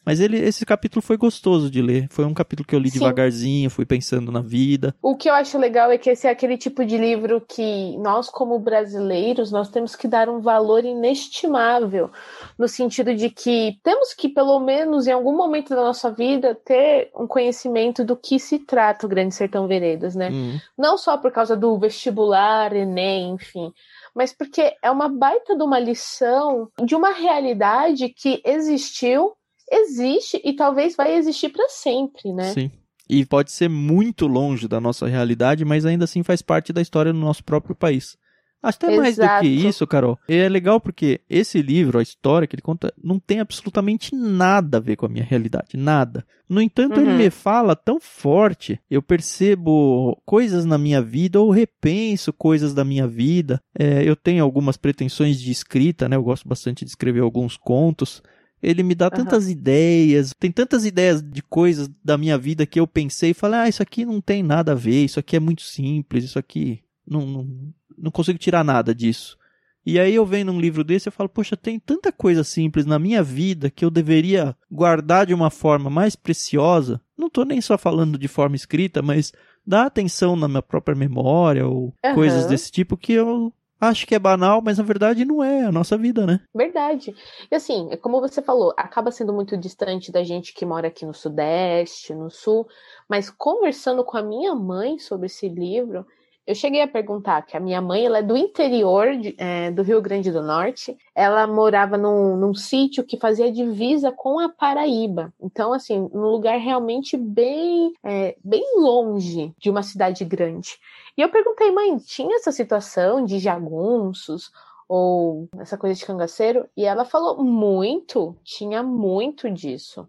Mas 0.08 0.22
ele, 0.22 0.38
esse 0.38 0.66
capítulo 0.66 1.02
foi 1.02 1.18
gostoso 1.18 1.70
de 1.70 1.82
ler. 1.82 2.08
Foi 2.10 2.24
um 2.24 2.34
capítulo 2.34 2.66
que 2.66 2.74
eu 2.74 2.80
li 2.80 2.90
Sim. 2.90 3.00
devagarzinho, 3.00 3.70
fui 3.70 3.86
pensando 3.86 4.32
na 4.32 4.40
vida. 4.40 4.96
O 5.02 5.18
que 5.18 5.30
eu 5.30 5.34
acho 5.34 5.58
legal 5.58 5.92
é 5.92 5.98
que 5.98 6.10
esse 6.10 6.26
é 6.26 6.30
aquele 6.30 6.58
tipo 6.58 6.86
de 6.86 6.98
livro 6.98 7.42
que 7.46 7.98
nós, 7.98 8.30
como 8.30 8.58
brasileiros, 8.58 9.52
nós 9.52 9.70
temos 9.70 9.98
que 9.98 10.08
dar 10.08 10.30
um 10.30 10.40
valor 10.40 10.86
inestimável. 10.86 12.10
No 12.58 12.70
sentido 12.70 13.14
de 13.14 13.30
que 13.30 13.78
temos 13.84 14.14
que, 14.14 14.30
pelo 14.30 14.58
menos 14.62 15.08
em 15.08 15.12
algum 15.12 15.36
momento 15.36 15.76
da 15.76 15.82
nossa 15.82 16.10
vida, 16.10 16.56
ter 16.56 17.12
um 17.14 17.28
conhecimento 17.28 18.06
do 18.06 18.16
que 18.16 18.40
se 18.40 18.60
trata 18.60 19.06
o 19.06 19.10
Grande 19.10 19.36
Sertão 19.36 19.68
Veredas, 19.68 20.16
né? 20.16 20.30
Hum. 20.32 20.58
Não 20.78 20.98
só 20.98 21.18
por 21.18 21.34
causa 21.34 21.54
do 21.54 21.78
vestibular, 21.78 22.74
Enem, 22.74 23.32
enfim 23.32 23.74
mas 24.16 24.34
porque 24.34 24.76
é 24.82 24.90
uma 24.90 25.08
baita 25.08 25.56
de 25.56 25.62
uma 25.62 25.78
lição 25.78 26.72
de 26.84 26.96
uma 26.96 27.12
realidade 27.12 28.10
que 28.10 28.42
existiu 28.44 29.37
existe 29.72 30.42
e 30.44 30.54
talvez 30.54 30.96
vai 30.96 31.16
existir 31.16 31.50
para 31.50 31.68
sempre, 31.70 32.34
né? 32.34 32.54
Sim. 32.54 32.72
E 33.10 33.26
pode 33.26 33.52
ser 33.52 33.70
muito 33.70 34.28
longe 34.28 34.68
da 34.68 34.82
nossa 34.82 35.08
realidade, 35.08 35.64
mas 35.64 35.86
ainda 35.86 36.04
assim 36.04 36.24
faz 36.24 36.42
parte 36.42 36.74
da 36.74 36.82
história 36.82 37.14
do 37.14 37.20
nosso 37.20 37.44
próprio 37.44 37.76
país. 37.76 38.18
Até 38.62 38.96
mais 38.98 39.16
do 39.16 39.24
que 39.40 39.48
isso, 39.48 39.86
Carol. 39.86 40.18
É 40.28 40.50
legal 40.50 40.80
porque 40.82 41.22
esse 41.30 41.62
livro, 41.62 42.00
a 42.00 42.04
história 42.04 42.48
que 42.48 42.56
ele 42.56 42.62
conta, 42.62 42.92
não 43.02 43.20
tem 43.20 43.40
absolutamente 43.40 44.16
nada 44.16 44.78
a 44.78 44.82
ver 44.82 44.96
com 44.96 45.06
a 45.06 45.10
minha 45.10 45.24
realidade. 45.24 45.78
Nada. 45.78 46.26
No 46.50 46.62
entanto, 46.62 47.00
uhum. 47.00 47.04
ele 47.04 47.14
me 47.14 47.30
fala 47.30 47.76
tão 47.76 48.00
forte. 48.00 48.80
Eu 48.90 49.02
percebo 49.02 50.20
coisas 50.26 50.66
na 50.66 50.78
minha 50.78 51.02
vida 51.02 51.40
ou 51.40 51.52
repenso 51.52 52.34
coisas 52.34 52.74
da 52.74 52.84
minha 52.84 53.08
vida. 53.08 53.62
É, 53.78 54.04
eu 54.04 54.16
tenho 54.16 54.44
algumas 54.44 54.76
pretensões 54.76 55.40
de 55.40 55.52
escrita, 55.52 56.10
né? 56.10 56.16
Eu 56.16 56.24
gosto 56.24 56.48
bastante 56.48 56.84
de 56.84 56.90
escrever 56.90 57.22
alguns 57.22 57.58
contos. 57.58 58.24
Ele 58.62 58.82
me 58.82 58.96
dá 58.96 59.10
tantas 59.10 59.46
uhum. 59.46 59.52
ideias, 59.52 60.34
tem 60.40 60.52
tantas 60.52 60.86
ideias 60.86 61.22
de 61.22 61.42
coisas 61.44 61.90
da 62.04 62.18
minha 62.18 62.38
vida 62.38 62.66
que 62.66 62.80
eu 62.80 62.88
pensei 62.88 63.32
e 63.32 63.36
falei, 63.36 63.60
ah, 63.60 63.70
isso 63.70 63.84
aqui 63.84 64.04
não 64.04 64.20
tem 64.20 64.42
nada 64.42 64.72
a 64.72 64.76
ver, 64.76 65.06
isso 65.06 65.20
aqui 65.20 65.36
é 65.36 65.40
muito 65.40 65.62
simples, 65.62 66.24
isso 66.24 66.40
aqui 66.40 66.84
não, 67.06 67.26
não, 67.26 67.74
não 67.98 68.12
consigo 68.12 68.40
tirar 68.40 68.64
nada 68.64 68.96
disso. 68.96 69.38
E 69.86 69.98
aí 69.98 70.14
eu 70.14 70.26
venho 70.26 70.48
num 70.48 70.60
livro 70.60 70.84
desse 70.84 71.08
e 71.08 71.12
falo, 71.12 71.30
poxa, 71.30 71.56
tem 71.56 71.80
tanta 71.80 72.12
coisa 72.12 72.44
simples 72.44 72.86
na 72.86 73.00
minha 73.00 73.24
vida 73.24 73.70
que 73.70 73.86
eu 73.86 73.90
deveria 73.90 74.54
guardar 74.70 75.26
de 75.26 75.34
uma 75.34 75.50
forma 75.50 75.90
mais 75.90 76.14
preciosa. 76.14 77.00
Não 77.18 77.28
estou 77.28 77.46
nem 77.46 77.62
só 77.62 77.78
falando 77.78 78.18
de 78.18 78.28
forma 78.28 78.58
escrita, 78.58 79.02
mas 79.02 79.32
dar 79.66 79.86
atenção 79.86 80.36
na 80.36 80.48
minha 80.48 80.62
própria 80.62 80.94
memória 80.94 81.66
ou 81.66 81.94
uhum. 82.04 82.16
coisas 82.16 82.48
desse 82.48 82.70
tipo 82.70 82.98
que 82.98 83.14
eu 83.14 83.54
acho 83.80 84.06
que 84.08 84.16
é 84.16 84.20
banal, 84.20 84.62
mas 84.64 84.78
na 84.78 84.84
verdade 84.84 85.26
não 85.26 85.44
é, 85.44 85.62
é 85.62 85.66
a 85.66 85.72
nossa 85.72 85.98
vida, 85.98 86.26
né? 86.26 86.40
Verdade. 86.54 87.16
E 87.52 87.56
assim, 87.56 87.88
é 87.92 87.98
como 87.98 88.20
você 88.20 88.42
falou, 88.42 88.74
acaba 88.78 89.12
sendo 89.12 89.34
muito 89.34 89.58
distante 89.58 90.12
da 90.12 90.24
gente 90.24 90.54
que 90.54 90.66
mora 90.66 90.88
aqui 90.88 91.06
no 91.06 91.14
Sudeste, 91.14 92.14
no 92.14 92.30
Sul, 92.30 92.68
mas 93.08 93.30
conversando 93.30 94.04
com 94.04 94.18
a 94.18 94.24
minha 94.24 94.54
mãe 94.56 94.98
sobre 95.00 95.28
esse 95.28 95.48
livro, 95.48 96.06
eu 96.48 96.56
cheguei 96.56 96.82
a 96.82 96.88
perguntar 96.88 97.42
que 97.42 97.58
a 97.58 97.60
minha 97.60 97.82
mãe 97.82 98.06
ela 98.06 98.20
é 98.20 98.24
do 98.24 98.38
interior 98.38 99.18
de, 99.18 99.36
é, 99.38 99.70
do 99.70 99.84
Rio 99.84 100.02
Grande 100.02 100.32
do 100.32 100.42
Norte. 100.42 100.98
Ela 101.14 101.46
morava 101.46 101.98
num, 101.98 102.38
num 102.38 102.56
sítio 102.56 103.04
que 103.04 103.18
fazia 103.18 103.52
divisa 103.52 104.14
com 104.14 104.40
a 104.40 104.48
Paraíba. 104.48 105.34
Então, 105.42 105.74
assim, 105.74 106.10
num 106.14 106.30
lugar 106.30 106.58
realmente 106.58 107.18
bem, 107.18 107.94
é, 108.02 108.38
bem 108.42 108.64
longe 108.78 109.54
de 109.58 109.70
uma 109.70 109.84
cidade 109.84 110.24
grande. 110.24 110.80
E 111.18 111.22
eu 111.22 111.28
perguntei, 111.28 111.70
mãe, 111.70 111.98
tinha 111.98 112.38
essa 112.38 112.54
situação 112.54 113.26
de 113.26 113.40
jagunços 113.40 114.50
ou 114.88 115.50
essa 115.60 115.78
coisa 115.78 116.00
de 116.00 116.06
cangaceiro? 116.06 116.66
E 116.78 116.86
ela 116.86 117.04
falou 117.04 117.44
muito, 117.44 118.38
tinha 118.42 118.82
muito 118.82 119.52
disso. 119.52 120.08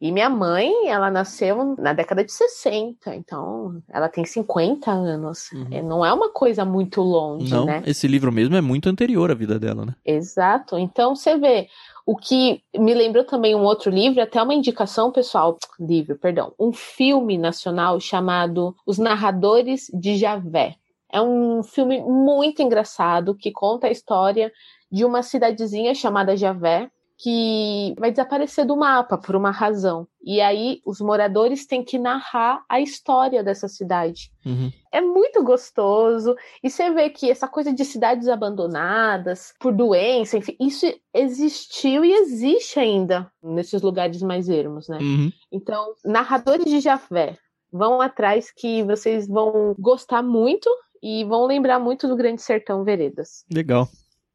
E 0.00 0.10
minha 0.10 0.30
mãe, 0.30 0.88
ela 0.88 1.10
nasceu 1.10 1.76
na 1.78 1.92
década 1.92 2.24
de 2.24 2.32
60, 2.32 3.14
então 3.14 3.82
ela 3.86 4.08
tem 4.08 4.24
50 4.24 4.90
anos. 4.90 5.52
Uhum. 5.52 5.66
É, 5.70 5.82
não 5.82 6.04
é 6.04 6.10
uma 6.10 6.30
coisa 6.30 6.64
muito 6.64 7.02
longe, 7.02 7.52
Não, 7.52 7.66
né? 7.66 7.82
esse 7.84 8.08
livro 8.08 8.32
mesmo 8.32 8.56
é 8.56 8.62
muito 8.62 8.88
anterior 8.88 9.30
à 9.30 9.34
vida 9.34 9.58
dela, 9.58 9.84
né? 9.84 9.94
Exato. 10.02 10.78
Então 10.78 11.14
você 11.14 11.36
vê, 11.36 11.68
o 12.06 12.16
que 12.16 12.62
me 12.74 12.94
lembrou 12.94 13.24
também 13.24 13.54
um 13.54 13.62
outro 13.62 13.90
livro, 13.90 14.22
até 14.22 14.42
uma 14.42 14.54
indicação 14.54 15.12
pessoal, 15.12 15.58
livro, 15.78 16.16
perdão, 16.16 16.54
um 16.58 16.72
filme 16.72 17.36
nacional 17.36 18.00
chamado 18.00 18.74
Os 18.86 18.96
Narradores 18.96 19.90
de 19.92 20.16
Javé. 20.16 20.76
É 21.12 21.20
um 21.20 21.62
filme 21.62 22.00
muito 22.00 22.62
engraçado 22.62 23.34
que 23.34 23.50
conta 23.50 23.88
a 23.88 23.90
história 23.90 24.50
de 24.90 25.04
uma 25.04 25.22
cidadezinha 25.22 25.94
chamada 25.94 26.36
Javé, 26.36 26.90
que 27.22 27.94
vai 27.98 28.10
desaparecer 28.10 28.64
do 28.64 28.74
mapa 28.74 29.18
por 29.18 29.36
uma 29.36 29.50
razão. 29.50 30.08
E 30.22 30.40
aí 30.40 30.80
os 30.86 31.02
moradores 31.02 31.66
têm 31.66 31.84
que 31.84 31.98
narrar 31.98 32.64
a 32.66 32.80
história 32.80 33.44
dessa 33.44 33.68
cidade. 33.68 34.32
Uhum. 34.44 34.72
É 34.90 35.02
muito 35.02 35.42
gostoso. 35.42 36.34
E 36.62 36.70
você 36.70 36.90
vê 36.90 37.10
que 37.10 37.30
essa 37.30 37.46
coisa 37.46 37.74
de 37.74 37.84
cidades 37.84 38.26
abandonadas 38.26 39.52
por 39.60 39.70
doença, 39.70 40.38
enfim, 40.38 40.56
isso 40.58 40.86
existiu 41.12 42.06
e 42.06 42.12
existe 42.12 42.80
ainda 42.80 43.30
nesses 43.42 43.82
lugares 43.82 44.22
mais 44.22 44.48
ermos, 44.48 44.88
né? 44.88 44.96
Uhum. 44.98 45.30
Então, 45.52 45.92
narradores 46.02 46.64
de 46.64 46.80
Javé, 46.80 47.36
vão 47.70 48.00
atrás 48.00 48.50
que 48.50 48.82
vocês 48.82 49.28
vão 49.28 49.74
gostar 49.78 50.22
muito 50.22 50.70
e 51.02 51.22
vão 51.24 51.44
lembrar 51.44 51.78
muito 51.78 52.08
do 52.08 52.16
Grande 52.16 52.40
Sertão 52.40 52.82
Veredas. 52.82 53.44
Legal. 53.52 53.88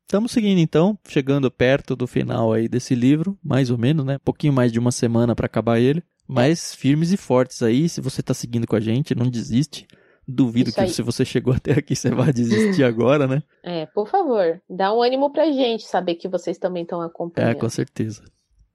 Estamos 0.06 0.32
seguindo 0.32 0.60
então, 0.60 0.98
chegando 1.08 1.50
perto 1.50 1.96
do 1.96 2.06
final 2.06 2.54
aí 2.54 2.68
desse 2.68 2.94
livro, 2.94 3.36
mais 3.44 3.72
ou 3.72 3.78
menos, 3.78 4.06
né? 4.06 4.18
Um 4.18 4.24
pouquinho 4.24 4.54
mais 4.54 4.72
de 4.72 4.78
uma 4.78 4.92
semana 4.92 5.36
para 5.36 5.48
acabar 5.48 5.80
ele. 5.80 6.04
Mas 6.28 6.76
firmes 6.76 7.12
e 7.12 7.18
fortes 7.18 7.64
aí, 7.64 7.90
se 7.90 8.02
você 8.02 8.22
está 8.22 8.34
seguindo 8.34 8.68
com 8.68 8.76
a 8.76 8.80
gente, 8.80 9.16
não 9.16 9.28
desiste. 9.28 9.88
Duvido 10.28 10.70
Isso 10.70 10.78
que 10.78 10.84
aí. 10.84 10.90
se 10.90 11.02
você 11.02 11.26
chegou 11.26 11.54
até 11.58 11.74
aqui, 11.74 11.96
você 11.96 12.12
vai 12.12 12.32
desistir 12.32 12.84
agora, 12.86 13.26
né? 13.28 13.42
É, 13.64 13.88
por 13.88 14.08
favor, 14.08 14.62
dá 14.70 14.94
um 14.94 15.02
ânimo 15.02 15.32
pra 15.32 15.52
gente 15.52 15.86
saber 15.86 16.16
que 16.16 16.28
vocês 16.28 16.60
também 16.60 16.84
estão 16.84 17.02
acompanhando. 17.02 17.52
É, 17.52 17.56
com 17.56 17.70
certeza. 17.70 18.24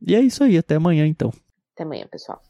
E 0.04 0.16
é 0.16 0.20
isso 0.20 0.42
aí, 0.42 0.58
até 0.58 0.74
amanhã 0.74 1.06
então. 1.06 1.32
Até 1.74 1.84
amanhã, 1.84 2.06
pessoal. 2.10 2.42